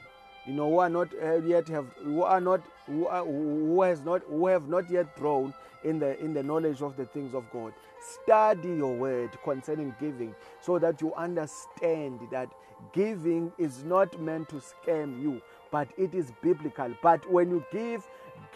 [0.46, 4.02] You know, who are not uh, yet have who are not who, are, who has
[4.02, 7.44] not who have not yet grown in the in the knowledge of the things of
[7.52, 7.74] God.
[8.00, 12.50] Study your word concerning giving so that you understand that
[12.94, 16.94] giving is not meant to scam you, but it is biblical.
[17.02, 18.08] But when you give,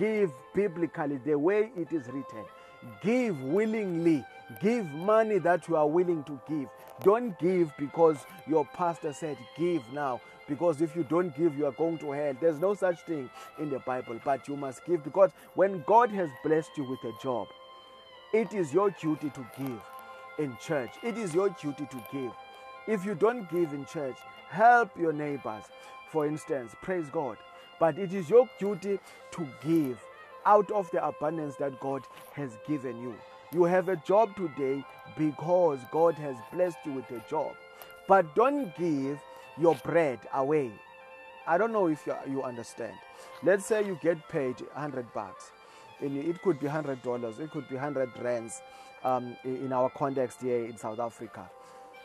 [0.02, 2.44] give biblically the way it is written.
[3.04, 4.26] Give willingly.
[4.60, 6.68] Give money that you are willing to give.
[7.04, 10.20] Don't give because your pastor said give now.
[10.50, 12.34] Because if you don't give, you are going to hell.
[12.42, 16.30] There's no such thing in the Bible, but you must give because when God has
[16.44, 17.48] blessed you with a job,
[18.34, 19.82] it is your duty to give
[20.40, 20.90] in church.
[21.04, 22.32] It is your duty to give.
[22.88, 24.18] If you don't give in church,
[24.50, 25.66] help your neighbors.
[26.12, 27.38] For instance, praise God.
[27.82, 29.00] But it is your duty
[29.32, 30.00] to give
[30.46, 33.16] out of the abundance that God has given you.
[33.54, 34.86] You have a job today
[35.18, 37.54] because God has blessed you with a job.
[38.08, 39.20] But don't give
[39.60, 40.72] your bread away.
[41.48, 42.94] I don't know if you, you understand.
[43.44, 45.52] Let's say you get paid 100 bucks
[46.02, 48.62] it could be hundred dollars, it could be hundred rands
[49.04, 51.50] um, in our context here in South Africa.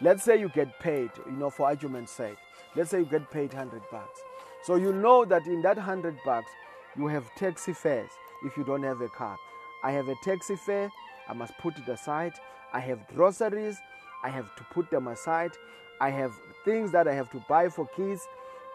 [0.01, 2.37] Let's say you get paid, you know, for argument's sake.
[2.75, 4.21] Let's say you get paid hundred bucks.
[4.67, 6.51] So you know that in that hundred bucks,
[6.97, 8.11] you have taxi fares
[8.45, 9.37] if you don't have a car.
[9.85, 10.91] I have a taxi fare,
[11.29, 12.33] I must put it aside.
[12.73, 13.77] I have groceries,
[14.25, 15.53] I have to put them aside.
[16.01, 16.33] I have
[16.65, 18.27] things that I have to buy for kids.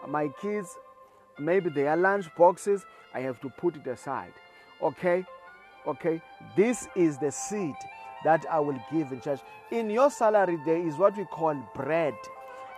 [0.08, 0.78] My kids,
[1.38, 4.32] maybe they are lunch boxes, I have to put it aside.
[4.80, 5.26] Okay?
[5.86, 6.22] Okay?
[6.56, 7.74] This is the seed
[8.24, 9.40] that I will give in church.
[9.70, 12.14] In your salary, there is what we call bread,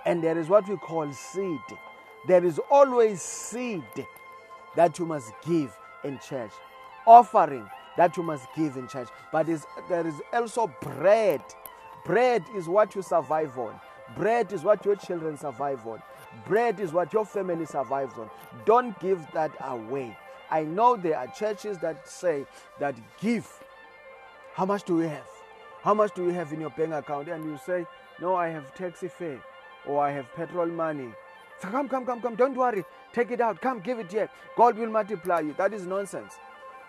[0.04, 1.60] and there is what we call seed.
[2.26, 3.84] There is always seed
[4.76, 6.52] that you must give in church,
[7.06, 9.08] offering that you must give in church.
[9.30, 9.46] But
[9.88, 11.42] there is also bread.
[12.04, 13.78] Bread is what you survive on.
[14.16, 16.02] Bread is what your children survive on.
[16.46, 18.28] Bread is what your family survives on.
[18.64, 20.16] Don't give that away.
[20.50, 22.46] I know there are churches that say
[22.78, 23.50] that give.
[24.52, 25.26] How much do you have?
[25.82, 27.28] How much do you have in your bank account?
[27.28, 27.86] And you say,
[28.20, 29.42] No, I have taxi fare
[29.86, 31.12] or I have petrol money.
[31.60, 32.34] So come, come, come, come.
[32.34, 32.84] Don't worry.
[33.12, 33.60] Take it out.
[33.60, 34.28] Come, give it here.
[34.56, 35.54] God will multiply you.
[35.56, 36.34] That is nonsense.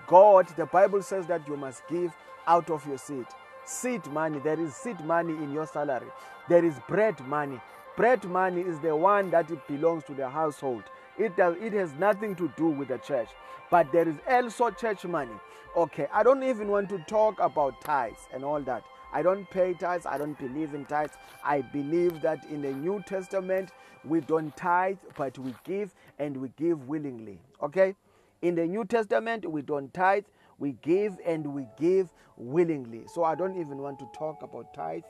[0.08, 2.12] God, the Bible says that you must give
[2.48, 3.26] out of your seed.
[3.66, 4.40] Seed money.
[4.40, 6.08] There is seed money in your salary.
[6.50, 7.60] There is bread money.
[7.98, 10.84] Bread money is the one that it belongs to the household.
[11.18, 13.30] It does it has nothing to do with the church.
[13.72, 15.34] But there is also church money.
[15.76, 18.84] Okay, I don't even want to talk about tithes and all that.
[19.16, 20.06] I don't pay tithes.
[20.06, 21.14] I don't believe in tithes.
[21.42, 23.70] I believe that in the New Testament,
[24.04, 27.40] we don't tithe, but we give and we give willingly.
[27.64, 27.96] Okay?
[28.42, 30.26] In the New Testament, we don't tithe,
[30.60, 33.06] we give and we give willingly.
[33.08, 35.04] So I don't even want to talk about tithe.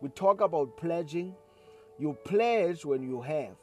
[0.00, 1.32] We talk about pledging.
[2.00, 3.54] You pledge when you have.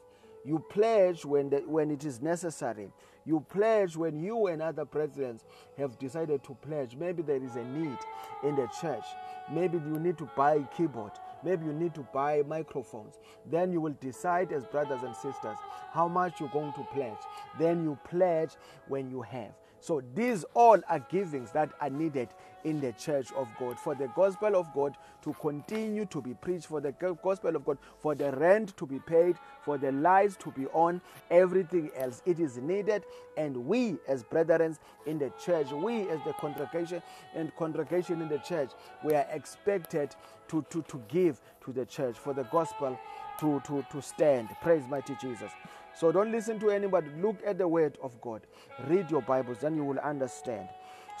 [0.46, 2.88] You pledge when, the, when it is necessary.
[3.24, 5.44] You pledge when you and other presidents
[5.78, 6.96] have decided to pledge.
[6.96, 7.98] Maybe there is a need
[8.42, 9.04] in the church.
[9.52, 11.12] Maybe you need to buy keyboard.
[11.44, 13.18] Maybe you need to buy microphones.
[13.50, 15.56] Then you will decide as brothers and sisters
[15.92, 17.18] how much you're going to pledge.
[17.58, 18.52] Then you pledge
[18.88, 19.52] when you have.
[19.80, 22.28] So these all are givings that are needed
[22.64, 26.66] in the church of God for the gospel of God to continue to be preached,
[26.66, 30.50] for the gospel of God, for the rent to be paid, for the lights to
[30.52, 31.00] be on,
[31.30, 32.22] everything else.
[32.26, 33.04] It is needed,
[33.36, 37.02] and we as brethren in the church, we as the congregation
[37.34, 38.70] and congregation in the church,
[39.04, 40.14] we are expected
[40.48, 42.98] to, to, to give to the church for the gospel
[43.40, 44.48] to, to, to stand.
[44.62, 45.50] Praise mighty Jesus.
[45.94, 47.08] So don't listen to anybody.
[47.20, 48.42] Look at the word of God.
[48.88, 50.68] Read your Bibles, then you will understand.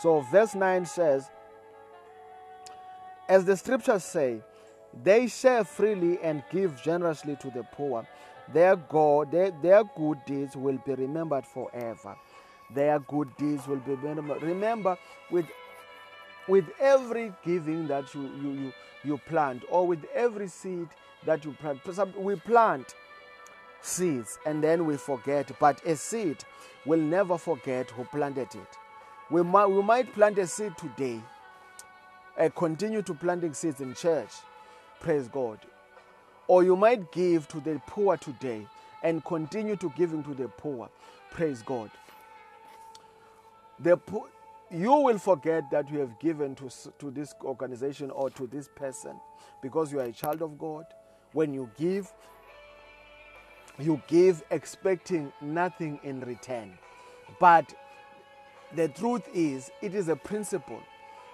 [0.00, 1.30] So, verse 9 says,
[3.28, 4.40] As the scriptures say,
[5.04, 8.06] they share freely and give generously to the poor.
[8.52, 12.16] Their, God, their, their good deeds will be remembered forever.
[12.74, 14.42] Their good deeds will be remembered.
[14.42, 14.96] Remember,
[15.30, 15.46] with,
[16.48, 18.72] with every giving that you, you, you,
[19.04, 20.88] you plant, or with every seed
[21.26, 21.80] that you plant,
[22.16, 22.94] we plant
[23.82, 26.38] seeds and then we forget, but a seed
[26.86, 28.78] will never forget who planted it.
[29.30, 31.20] We might, we might plant a seed today
[32.36, 34.30] and continue to planting seeds in church.
[35.00, 35.58] Praise God.
[36.48, 38.66] Or you might give to the poor today
[39.02, 40.88] and continue to giving to the poor.
[41.30, 41.90] Praise God.
[43.78, 43.98] The
[44.70, 46.70] you will forget that you have given to,
[47.00, 49.20] to this organization or to this person
[49.62, 50.84] because you are a child of God.
[51.32, 52.12] When you give,
[53.78, 56.78] you give expecting nothing in return.
[57.40, 57.74] But
[58.76, 60.80] the truth is, it is a principle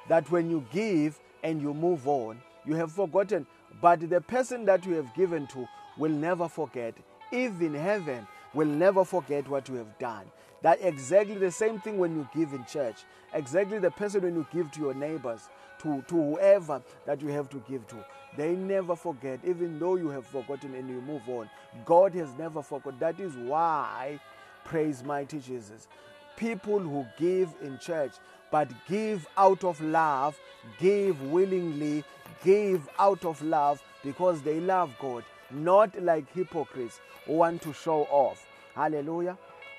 [0.08, 3.46] that when you give and you move on, you have forgotten.
[3.80, 5.68] But the person that you have given to
[5.98, 6.94] will never forget.
[7.32, 10.24] Even heaven will never forget what you have done.
[10.62, 13.04] That exactly the same thing when you give in church.
[13.34, 15.48] Exactly the person when you give to your neighbors,
[15.82, 17.96] to, to whoever that you have to give to.
[18.36, 21.50] They never forget, even though you have forgotten and you move on.
[21.84, 22.98] God has never forgotten.
[22.98, 24.20] That is why,
[24.64, 25.88] praise mighty Jesus.
[26.36, 28.12] People who give in church,
[28.50, 30.38] but give out of love,
[30.78, 32.04] give willingly,
[32.44, 38.02] give out of love because they love God, not like hypocrites who want to show
[38.10, 38.46] off.
[38.74, 39.38] Hallelujah.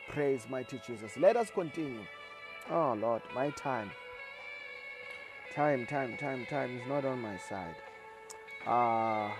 [0.09, 1.11] Praise mighty Jesus.
[1.17, 2.01] Let us continue.
[2.69, 3.91] Oh Lord, my time.
[5.53, 7.75] Time, time, time, time is not on my side.
[8.65, 9.31] Uh,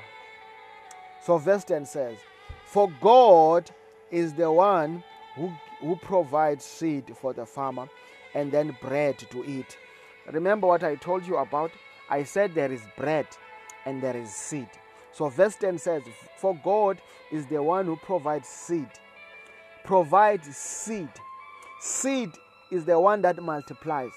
[1.24, 2.18] so verse 10 says,
[2.65, 3.70] For God
[4.09, 5.03] is the one
[5.38, 7.88] who, who provides seed for the farmer
[8.33, 9.77] and then bread to eat.
[10.31, 11.71] Remember what I told you about?
[12.09, 13.27] I said there is bread
[13.85, 14.69] and there is seed.
[15.13, 16.03] So verse 10 says,
[16.38, 18.89] For God is the one who provides seed.
[19.83, 21.09] Provides seed.
[21.79, 22.31] Seed
[22.71, 24.11] is the one that multiplies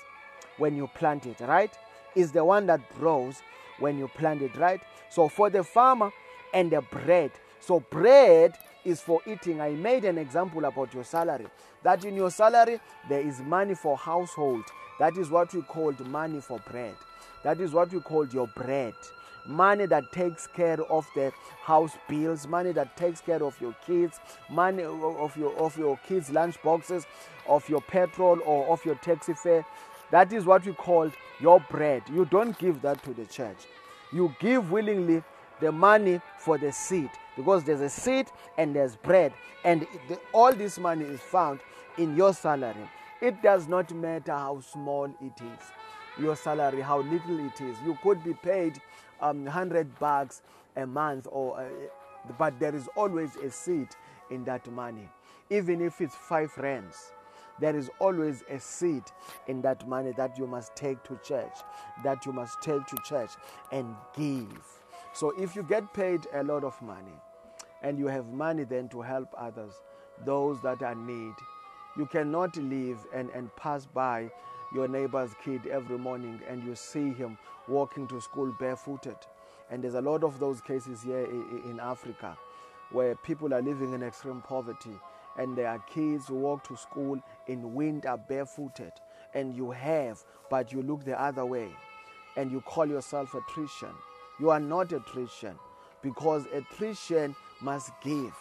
[0.59, 1.73] when you plant it, right?
[2.15, 3.37] Is the one that grows
[3.79, 4.81] when you plant it, right?
[5.11, 6.11] So for the farmer
[6.53, 7.31] and the bread.
[7.61, 9.61] So bread is for eating.
[9.61, 11.47] I made an example about your salary.
[11.83, 14.65] That in your salary there is money for household.
[14.99, 16.95] That is what we called money for bread.
[17.43, 18.95] That is what we called your bread.
[19.47, 24.21] Money that takes care of the house bills, money that takes care of your kids,
[24.51, 27.07] money of your of your kids' lunch boxes,
[27.49, 29.65] of your petrol or of your taxi fare.
[30.11, 32.03] That is what we called your bread.
[32.13, 33.67] You don't give that to the church
[34.13, 35.23] you give willingly
[35.61, 38.27] the money for the seed because there's a seed
[38.59, 39.33] and there's bread
[39.65, 41.61] and the, all this money is found
[41.99, 42.89] in your salary.
[43.21, 45.65] It does not matter how small it is
[46.19, 47.77] your salary how little it is.
[47.85, 48.81] You could be paid
[49.21, 50.43] um, 100 bucks
[50.77, 51.65] a month or uh,
[52.39, 53.89] but there is always a seed
[54.31, 55.09] in that money.
[55.49, 57.13] Even if it's 5 rands
[57.59, 59.03] there is always a seed
[59.47, 61.53] in that money that you must take to church,
[62.03, 63.33] that you must take to church
[63.71, 64.80] and give.
[65.13, 67.19] So if you get paid a lot of money
[67.83, 69.73] and you have money then to help others,
[70.25, 71.35] those that are in need,
[71.97, 74.31] you cannot live and, and pass by
[74.73, 77.37] your neighbor's kid every morning and you see him
[77.69, 79.17] walking to school barefooted.
[79.71, 82.37] And there's a lot of those cases here in Africa
[82.93, 84.99] where people are living in extreme poverty
[85.37, 88.93] and there are kids who walk to school in winter barefooted,
[89.35, 91.69] and you have, but you look the other way,
[92.37, 93.95] and you call yourself a Christian.
[94.41, 95.55] You are not a Christian
[96.03, 98.33] because a Christian must give.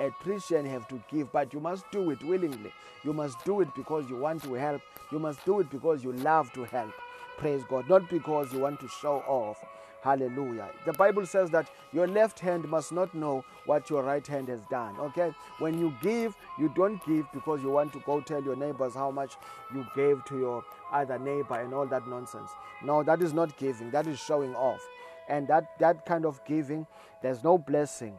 [0.00, 2.72] A Christian have to give, but you must do it willingly.
[3.04, 4.82] You must do it because you want to help.
[5.12, 6.90] You must do it because you love to help.
[7.38, 7.88] Praise God.
[7.88, 9.58] Not because you want to show off.
[10.02, 10.68] Hallelujah.
[10.84, 14.60] The Bible says that your left hand must not know what your right hand has
[14.70, 14.94] done.
[14.98, 15.32] Okay?
[15.60, 19.10] When you give, you don't give because you want to go tell your neighbors how
[19.12, 19.36] much
[19.72, 22.50] you gave to your other neighbor and all that nonsense.
[22.82, 24.80] No, that is not giving, that is showing off.
[25.28, 26.86] And that, that kind of giving,
[27.22, 28.18] there's no blessing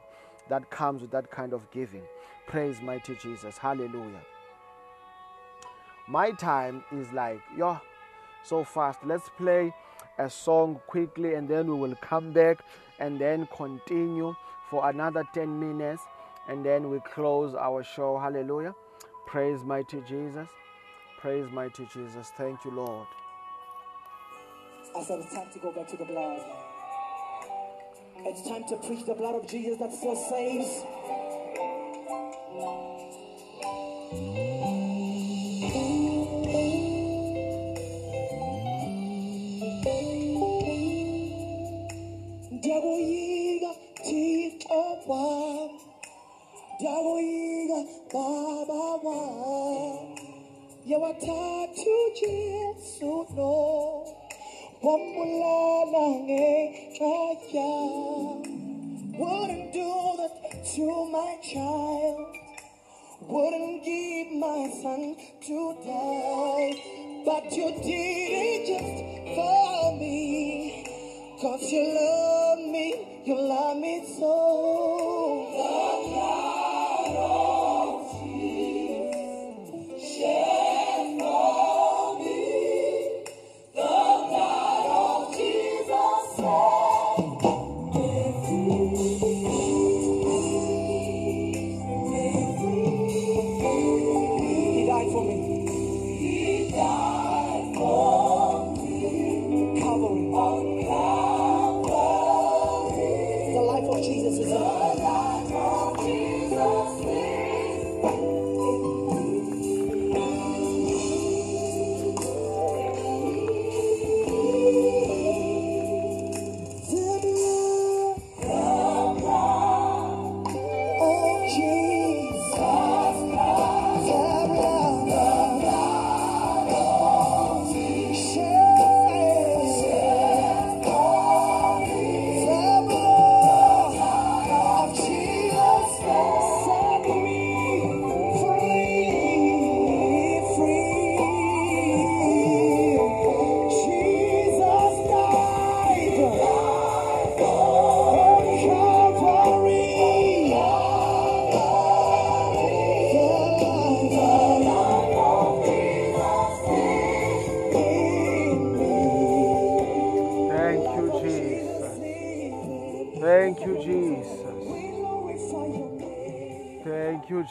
[0.50, 2.04] that comes with that kind of giving.
[2.48, 3.58] Praise mighty Jesus.
[3.58, 4.22] Hallelujah.
[6.08, 7.80] My time is like, yo,
[8.44, 9.00] so fast.
[9.04, 9.74] Let's play
[10.18, 12.60] a song quickly and then we will come back
[13.00, 14.36] and then continue
[14.70, 16.04] for another 10 minutes
[16.48, 18.18] and then we close our show.
[18.20, 18.76] Hallelujah.
[19.26, 20.48] Praise mighty Jesus.
[21.20, 22.32] Praise mighty Jesus.
[22.38, 23.08] Thank you, Lord.
[24.96, 26.40] I said it's time to go back to the blood.
[28.28, 30.84] It's time to preach the blood of Jesus that still saves.
[48.16, 50.16] baba wam
[50.90, 54.15] yewathatha ujesu lo no
[59.18, 62.38] wouldn't do that to my child.
[63.22, 65.16] Wouldn't give my son
[65.48, 66.74] to die.
[67.26, 70.86] But you did it just for me.
[71.42, 75.48] Cause you love me you love me so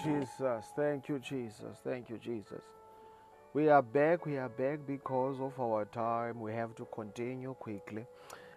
[0.03, 0.67] Jesus.
[0.77, 1.79] Thank you, Jesus.
[1.85, 2.63] Thank you, Jesus.
[3.53, 4.27] We are back.
[4.27, 6.41] We are back because of our time.
[6.41, 8.07] We have to continue quickly.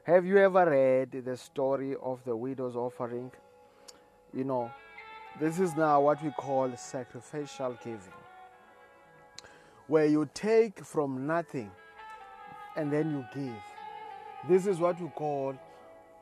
[0.04, 3.32] Have you ever read the story of the widow's offering?
[4.34, 4.72] You know,
[5.40, 8.00] this is now what we call sacrificial giving,
[9.88, 11.72] where you take from nothing
[12.76, 13.62] and then you give.
[14.50, 15.56] This is what we call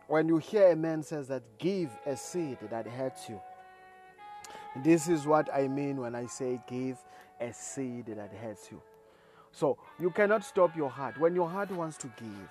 [0.08, 3.40] when you hear a man says that give a seed that hurts you.
[4.84, 6.98] This is what I mean when I say give
[7.40, 8.82] a seed that hurts you.
[9.52, 11.18] So you cannot stop your heart.
[11.20, 12.50] When your heart wants to give,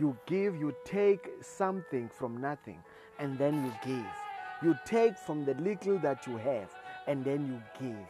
[0.00, 2.78] you give, you take something from nothing,
[3.18, 4.06] and then you give.
[4.62, 6.74] You take from the little that you have,
[7.06, 8.06] and then you give.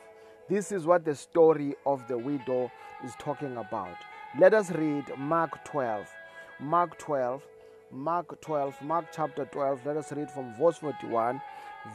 [0.48, 2.70] This is what the story of the widow
[3.04, 3.96] is talking about.
[4.38, 6.06] Let us read Mark 12.
[6.60, 7.42] Mark 12.
[7.90, 8.80] Mark 12.
[8.82, 9.84] Mark chapter 12.
[9.84, 11.40] Let us read from verse 41.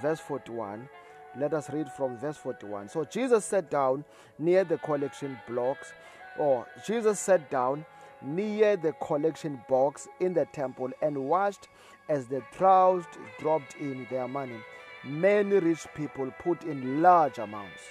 [0.01, 0.89] Verse 41.
[1.38, 2.89] Let us read from verse 41.
[2.89, 4.05] So Jesus sat down
[4.38, 5.91] near the collection blocks,
[6.38, 7.86] or Jesus sat down
[8.21, 11.67] near the collection box in the temple and watched
[12.09, 13.05] as the crowds
[13.39, 14.59] dropped in their money.
[15.03, 17.81] Many rich people put in large amounts.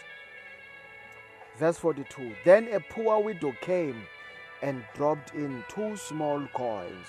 [1.58, 4.02] Verse 42 Then a poor widow came
[4.62, 7.06] and dropped in two small coins.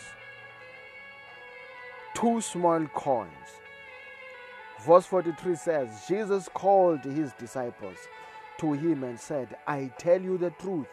[2.16, 3.30] Two small coins.
[4.86, 7.98] Verse 43 says, Jesus called his disciples
[8.60, 10.88] to him and said, I tell you the truth.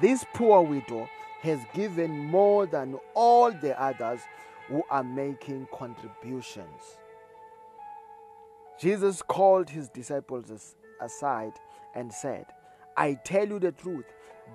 [0.00, 1.08] This poor widow
[1.40, 4.20] has given more than all the others
[4.68, 6.98] who are making contributions.
[8.78, 11.52] Jesus called his disciples aside
[11.94, 12.46] and said,
[12.96, 14.04] I tell you the truth.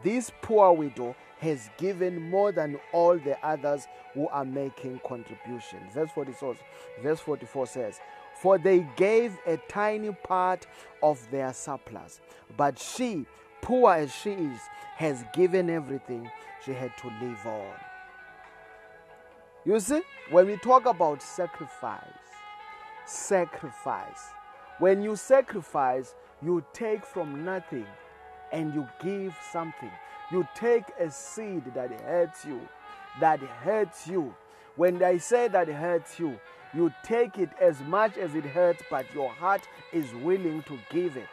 [0.04, 5.94] This poor widow has given more than all the others who are making contributions.
[5.94, 6.56] Verse 44,
[7.02, 8.00] verse 44 says,
[8.44, 10.68] For they gave a tiny part
[11.02, 12.20] of their surplus,
[12.58, 13.26] but she,
[13.62, 14.60] poor as she is,
[14.98, 16.30] has given everything
[16.66, 17.74] she had to live on.
[19.64, 22.04] You see, when we talk about sacrifice,
[23.06, 24.32] sacrifice,
[24.78, 27.88] when you sacrifice, you take from nothing
[28.52, 29.92] and you give something.
[30.34, 32.60] You take a seed that hurts you,
[33.22, 34.36] that hurts you.
[34.76, 36.40] When they say that hurts you,
[36.74, 39.62] you take it as much as it hurts, but your heart
[39.92, 41.28] is willing to give it.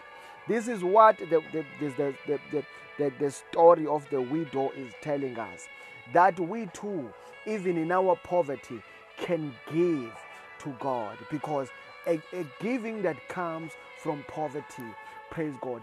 [0.46, 2.64] This is what the, the, the, the,
[2.98, 5.68] the, the, story of the widow is telling us.
[6.12, 7.08] That we too,
[7.46, 8.82] even in our poverty,
[9.16, 10.12] can give
[10.60, 11.68] to God because
[12.06, 13.72] a, a giving that comes
[14.02, 14.84] from poverty,
[15.30, 15.82] praise God,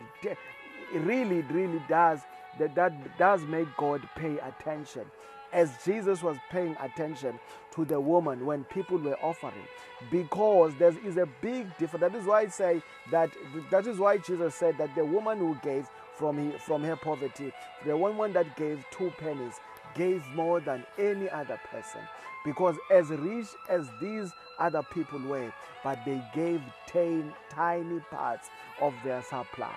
[0.93, 2.19] really, really does
[2.59, 5.05] that, that does make God pay attention.
[5.53, 7.39] As Jesus was paying attention
[7.71, 9.67] to the woman when people were offering,
[10.11, 12.01] because there is a big difference.
[12.01, 12.81] That is why I say
[13.11, 13.31] that
[13.71, 17.53] that is why Jesus said that the woman who gave from from her poverty,
[17.85, 19.53] the one woman that gave two pennies,
[19.95, 22.01] gave more than any other person.
[22.45, 28.49] Because as rich as these other people were, but they gave ten, tiny parts
[28.81, 29.69] of their surplus.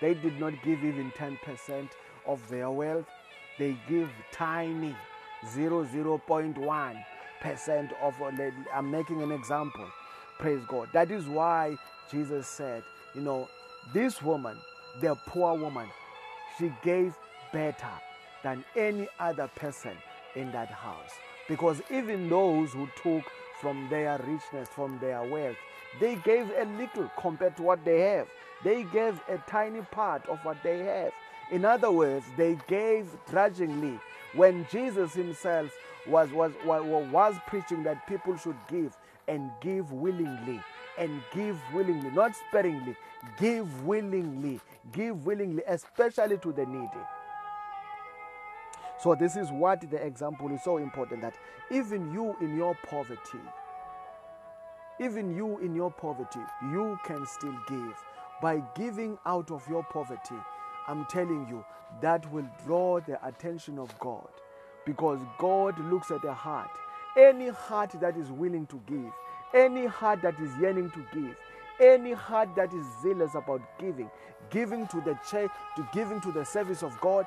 [0.00, 1.88] They did not give even 10%
[2.26, 3.06] of their wealth.
[3.58, 4.94] They give tiny
[5.46, 8.30] 0.1% of, uh,
[8.74, 9.86] I'm making an example.
[10.38, 10.88] Praise God.
[10.92, 11.76] That is why
[12.10, 12.82] Jesus said,
[13.14, 13.48] you know,
[13.92, 14.56] this woman,
[15.00, 15.88] the poor woman,
[16.58, 17.14] she gave
[17.52, 17.90] better
[18.42, 19.96] than any other person
[20.36, 21.10] in that house.
[21.48, 23.24] Because even those who took
[23.60, 25.56] from their richness, from their wealth,
[26.00, 28.28] they gave a little compared to what they have.
[28.62, 31.12] They gave a tiny part of what they have.
[31.50, 33.98] In other words, they gave grudgingly.
[34.34, 35.72] When Jesus himself
[36.06, 38.96] was, was, was, was preaching that people should give
[39.26, 40.62] and give willingly
[40.98, 42.96] and give willingly, not sparingly,
[43.38, 44.60] give willingly,
[44.92, 47.04] give willingly, especially to the needy.
[49.00, 51.34] So, this is what the example is so important that
[51.70, 53.38] even you in your poverty,
[55.00, 56.40] even you in your poverty,
[56.72, 57.94] you can still give.
[58.42, 60.36] By giving out of your poverty,
[60.88, 61.64] I'm telling you,
[62.00, 64.28] that will draw the attention of God
[64.86, 66.70] because God looks at the heart.
[67.16, 69.12] Any heart that is willing to give,
[69.54, 71.36] any heart that is yearning to give,
[71.80, 74.10] any heart that is zealous about giving,
[74.50, 77.26] giving to the church, to giving to the service of God,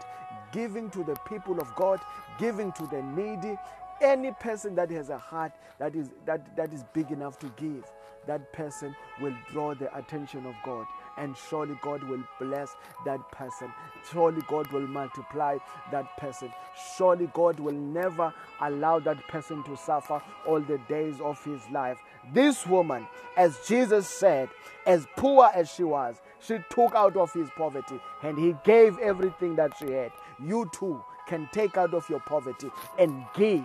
[0.52, 2.00] giving to the people of God,
[2.40, 3.58] giving to the needy,
[4.02, 7.84] any person that has a heart that is that, that is big enough to give,
[8.26, 10.86] that person will draw the attention of God
[11.18, 13.72] and surely God will bless that person.
[14.12, 15.58] Surely God will multiply
[15.92, 16.52] that person.
[16.98, 22.00] Surely God will never allow that person to suffer all the days of his life.
[22.34, 23.08] This woman,
[23.38, 24.50] as Jesus said,
[24.86, 29.56] as poor as she was, she took out of his poverty and he gave everything
[29.56, 30.12] that she had.
[30.44, 33.64] You too can take out of your poverty and give,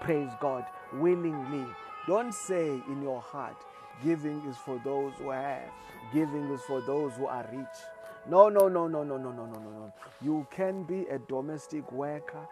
[0.00, 0.64] praise God,
[0.94, 1.66] willingly.
[2.06, 3.56] Don't say in your heart,
[4.04, 5.70] giving is for those who have.
[6.12, 7.66] Giving is for those who are rich.
[8.28, 9.92] No, no, no, no, no, no, no, no, no, no.
[10.22, 12.46] You can be a domestic worker.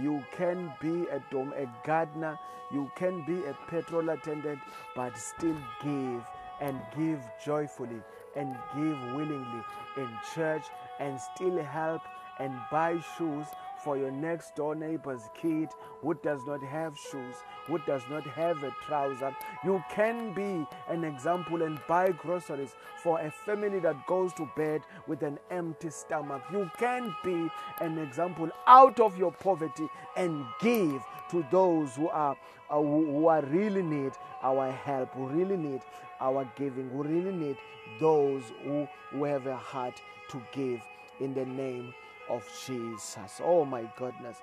[0.00, 2.38] You can be a, dom- a gardener.
[2.72, 4.60] You can be a petrol attendant,
[4.94, 6.22] but still give
[6.60, 8.00] and give joyfully
[8.36, 9.64] and give willingly
[9.96, 10.64] in church
[11.00, 12.02] and still help
[12.38, 13.46] and buy shoes
[13.82, 15.68] for your next door neighbor's kid
[16.02, 19.34] who does not have shoes, who does not have a trouser.
[19.64, 24.82] You can be an example and buy groceries for a family that goes to bed
[25.06, 26.42] with an empty stomach.
[26.52, 27.50] You can be
[27.80, 32.36] an example out of your poverty and give to those who are
[32.70, 34.12] uh, who are really need
[34.42, 35.80] our help, who really need
[36.20, 37.56] our giving, who really need
[37.98, 40.00] those who, who have a heart
[40.30, 40.80] to give
[41.18, 41.92] in the name
[42.30, 43.40] of Jesus.
[43.42, 44.38] Oh my goodness.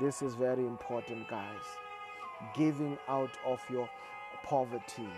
[0.00, 1.66] This is very important, guys.
[2.54, 3.88] Giving out of your
[4.44, 5.08] poverty.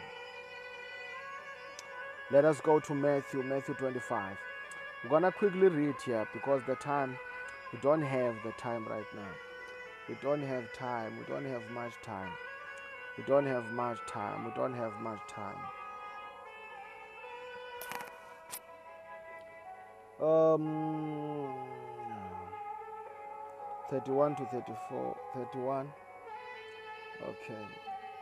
[2.30, 4.36] Let us go to Matthew, Matthew 25.
[5.04, 7.18] I'm gonna quickly read here because the time,
[7.72, 9.32] we don't have the time right now.
[10.08, 11.18] We don't have time.
[11.18, 12.30] We don't have much time.
[13.18, 14.46] We don't have much time.
[14.46, 15.56] We don't have much time.
[20.20, 21.54] Um,
[23.91, 25.16] 31 to 34.
[25.35, 25.93] 31.
[27.22, 27.66] Okay.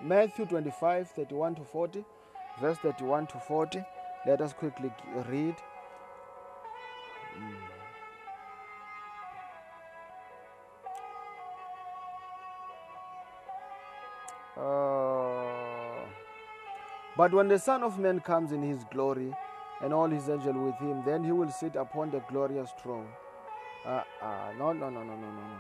[0.01, 2.05] Matthew 25, 31 to 40.
[2.61, 3.85] Verse 31 to 40.
[4.27, 4.93] Let us quickly
[5.29, 5.57] read.
[14.57, 16.05] Uh,
[17.17, 19.33] but when the Son of Man comes in his glory
[19.81, 23.09] and all his angels with him, then he will sit upon the glorious throne.
[23.85, 25.59] Uh, uh, no, no, no, no, no, no, no.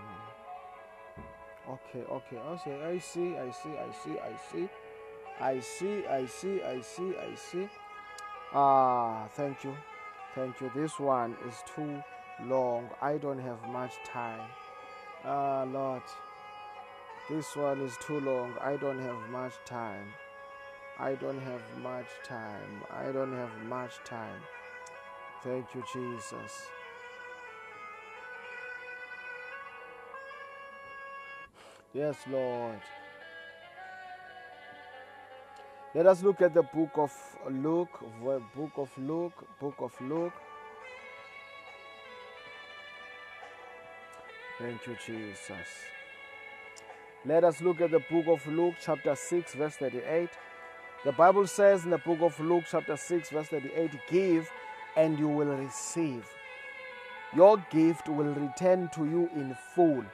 [1.68, 2.82] Okay, okay, okay.
[2.84, 4.68] I see, I see, I see, I see.
[5.40, 7.68] I see, I see, I see, I see.
[8.52, 9.74] Ah, thank you.
[10.34, 10.70] Thank you.
[10.74, 12.02] This one is too
[12.44, 12.88] long.
[13.00, 14.48] I don't have much time.
[15.24, 16.02] Ah, Lord.
[17.30, 18.54] This one is too long.
[18.60, 20.12] I don't have much time.
[20.98, 22.82] I don't have much time.
[22.90, 24.42] I don't have much time.
[25.42, 26.68] Thank you, Jesus.
[31.94, 32.80] Yes, Lord.
[35.94, 37.12] Let us look at the book of
[37.50, 38.00] Luke,
[38.56, 40.32] book of Luke, book of Luke.
[44.58, 45.68] Thank you, Jesus.
[47.26, 50.30] Let us look at the book of Luke, chapter 6, verse 38.
[51.04, 54.50] The Bible says in the book of Luke, chapter 6, verse 38 Give
[54.96, 56.26] and you will receive.
[57.36, 60.04] Your gift will return to you in full,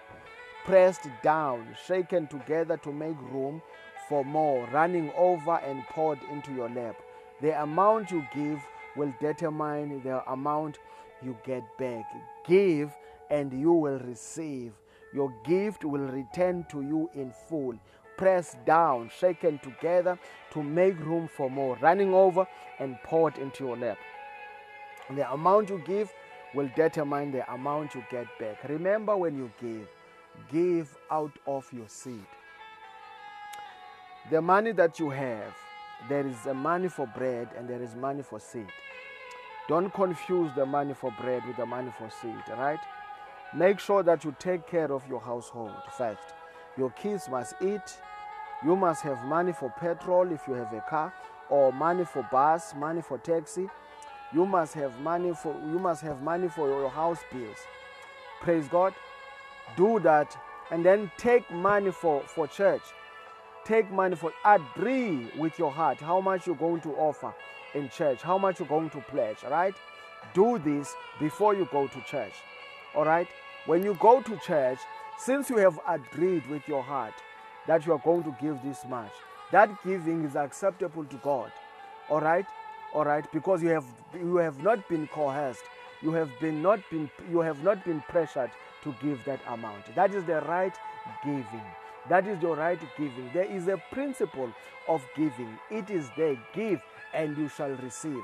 [0.69, 3.63] pressed down, shaken together to make room
[4.07, 6.95] for more, running over and poured into your lap.
[7.41, 8.61] The amount you give
[8.95, 10.77] will determine the amount
[11.23, 12.05] you get back.
[12.47, 12.95] Give
[13.31, 14.75] and you will receive.
[15.15, 17.79] Your gift will return to you in full,
[18.19, 20.19] pressed down, shaken together
[20.51, 22.47] to make room for more, running over
[22.79, 23.97] and poured into your lap.
[25.17, 26.13] The amount you give
[26.55, 28.69] will determine the amount you get back.
[28.69, 29.89] Remember when you give,
[30.51, 32.27] give out of your seed.
[34.31, 35.55] The money that you have,
[36.09, 38.69] there is a money for bread and there is money for seed.
[39.69, 42.79] Don't confuse the money for bread with the money for seed, right?
[43.55, 46.35] Make sure that you take care of your household first.
[46.77, 47.99] Your kids must eat.
[48.65, 51.13] You must have money for petrol if you have a car,
[51.49, 53.69] or money for bus, money for taxi.
[54.35, 57.59] You must have money for you must have money for your house bills.
[58.41, 58.95] Praise God.
[59.77, 60.37] Do that
[60.71, 62.83] and then take money for, for church.
[63.65, 67.35] Take money for agree with your heart how much you're going to offer
[67.75, 69.75] in church, how much you're going to pledge, right?
[70.35, 72.33] Do this before you go to church.
[72.95, 73.29] All right?
[73.67, 74.79] When you go to church,
[75.19, 77.15] since you have agreed with your heart
[77.67, 79.13] that you are going to give this much,
[79.53, 81.53] that giving is acceptable to God.
[82.09, 82.47] All right?
[82.95, 83.31] All right?
[83.33, 85.63] Because you have you have not been coerced.
[86.01, 88.51] You have been not been you have not been pressured
[88.89, 89.95] to give that amount.
[89.95, 90.75] That is the right
[91.25, 91.63] giving.
[92.09, 93.31] That is your right giving.
[93.35, 94.51] There is a principle
[94.89, 95.59] of giving.
[95.71, 96.39] It is there.
[96.55, 96.81] Give
[97.15, 98.23] and you shall receive.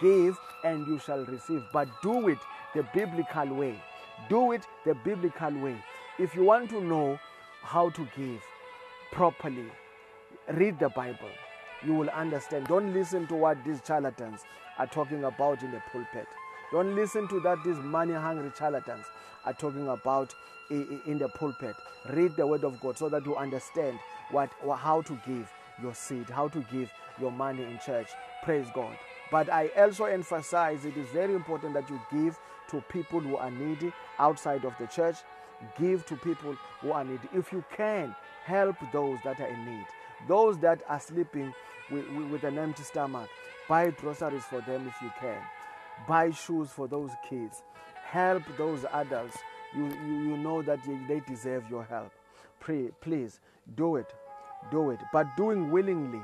[0.00, 1.62] Give and you shall receive.
[1.72, 2.38] But do it
[2.74, 3.80] the biblical way.
[4.28, 5.76] Do it the biblical way.
[6.18, 7.18] If you want to know
[7.62, 8.42] how to give
[9.12, 9.70] properly,
[10.54, 11.30] read the Bible.
[11.86, 12.66] You will understand.
[12.66, 14.40] Don't listen to what these charlatans
[14.78, 16.26] are talking about in the pulpit.
[16.72, 19.06] Don't listen to that these money hungry charlatans
[19.44, 20.34] are talking about
[20.70, 21.74] in the pulpit.
[22.12, 23.98] Read the word of God so that you understand
[24.30, 25.50] what how to give
[25.82, 26.90] your seed, how to give
[27.20, 28.08] your money in church.
[28.44, 28.96] Praise God.
[29.30, 32.38] But I also emphasize it is very important that you give
[32.70, 35.16] to people who are needy outside of the church.
[35.78, 37.28] Give to people who are needy.
[37.34, 38.14] If you can,
[38.44, 39.86] help those that are in need.
[40.28, 41.52] Those that are sleeping
[41.90, 43.28] with, with an empty stomach,
[43.68, 45.38] buy groceries for them if you can.
[46.08, 47.62] Buy shoes for those kids.
[48.04, 49.36] Help those adults.
[49.74, 52.12] You, you, you know that they deserve your help.
[52.58, 53.40] Pray, please
[53.76, 54.12] do it.
[54.70, 55.00] Do it.
[55.12, 56.20] But doing willingly.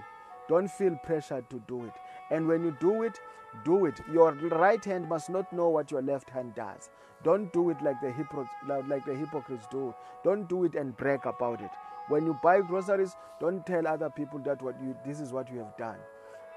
[0.48, 1.92] Don't feel pressured to do it.
[2.30, 3.18] And when you do it,
[3.64, 4.00] do it.
[4.12, 6.90] Your right hand must not know what your left hand does.
[7.24, 9.94] Don't do it like the, hypocr- like the hypocrites do.
[10.24, 11.70] Don't do it and brag about it.
[12.08, 15.58] When you buy groceries, don't tell other people that what you this is what you
[15.58, 15.98] have done.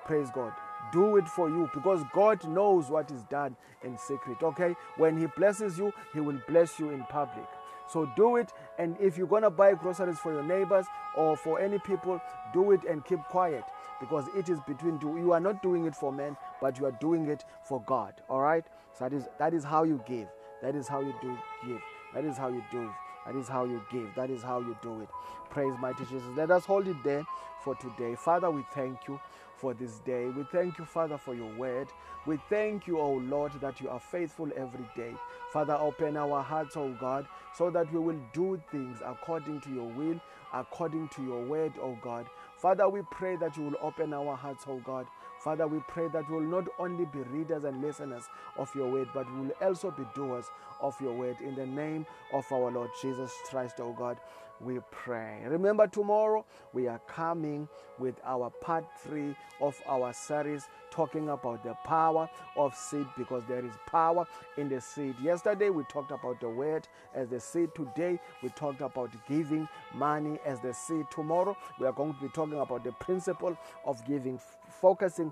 [0.06, 0.52] Praise God.
[0.92, 4.42] Do it for you because God knows what is done in secret.
[4.42, 4.76] Okay?
[4.98, 7.48] When He blesses you, He will bless you in public.
[7.88, 8.52] So do it.
[8.78, 12.22] And if you're going to buy groceries for your neighbors or for any people,
[12.54, 13.64] do it and keep quiet
[14.00, 15.18] because it is between two.
[15.18, 18.14] You are not doing it for men, but you are doing it for God.
[18.30, 18.66] All right?
[18.94, 20.28] So that is that is how you give.
[20.62, 21.82] That is how you do give.
[22.14, 23.09] That is how you do it.
[23.26, 24.14] That is how you give.
[24.16, 25.10] That is how you do it.
[25.50, 26.24] Praise mighty Jesus.
[26.36, 27.26] Let us hold it there
[27.64, 28.16] for today.
[28.16, 29.20] Father, we thank you
[29.58, 30.28] for this day.
[30.30, 31.90] We thank you, Father, for your word.
[32.26, 35.14] We thank you, O Lord, that you are faithful every day.
[35.54, 39.88] Father, open our hearts, O God, so that we will do things according to your
[39.88, 40.20] will,
[40.54, 42.28] according to your word, O God.
[42.58, 45.08] Father, we pray that you will open our hearts, O God.
[45.40, 48.24] Father, we pray that we will not only be readers and listeners
[48.58, 50.46] of your word, but we will also be doers
[50.82, 51.40] of your word.
[51.40, 54.18] In the name of our Lord Jesus Christ, O God,
[54.62, 55.42] we pray.
[55.48, 61.74] Remember, tomorrow we are coming with our part three of our series talking about the
[61.86, 64.26] power of seed because there is power
[64.58, 65.16] in the seed.
[65.22, 67.70] Yesterday we talked about the word as the seed.
[67.76, 71.06] Today we talked about giving money as the seed.
[71.12, 74.40] Tomorrow we are going to be talking about the principle of giving,
[74.82, 75.32] focusing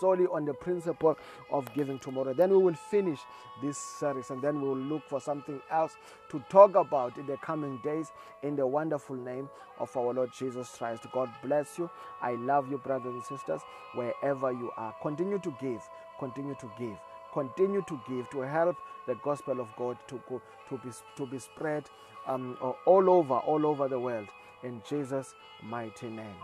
[0.00, 1.16] solely on the principle
[1.50, 2.32] of giving tomorrow.
[2.32, 3.20] Then we will finish
[3.62, 5.96] this series and then we will look for something else
[6.30, 8.08] to talk about in the coming days
[8.42, 9.48] in in the wonderful name
[9.78, 11.04] of our Lord Jesus Christ.
[11.12, 11.88] God bless you.
[12.20, 13.60] I love you, brothers and sisters,
[13.94, 14.94] wherever you are.
[15.02, 15.80] Continue to give.
[16.18, 16.98] Continue to give.
[17.32, 18.76] Continue to give to help
[19.06, 21.84] the gospel of God to, go, to, be, to be spread
[22.26, 24.28] um, all over, all over the world.
[24.64, 25.32] In Jesus'
[25.62, 26.36] mighty name.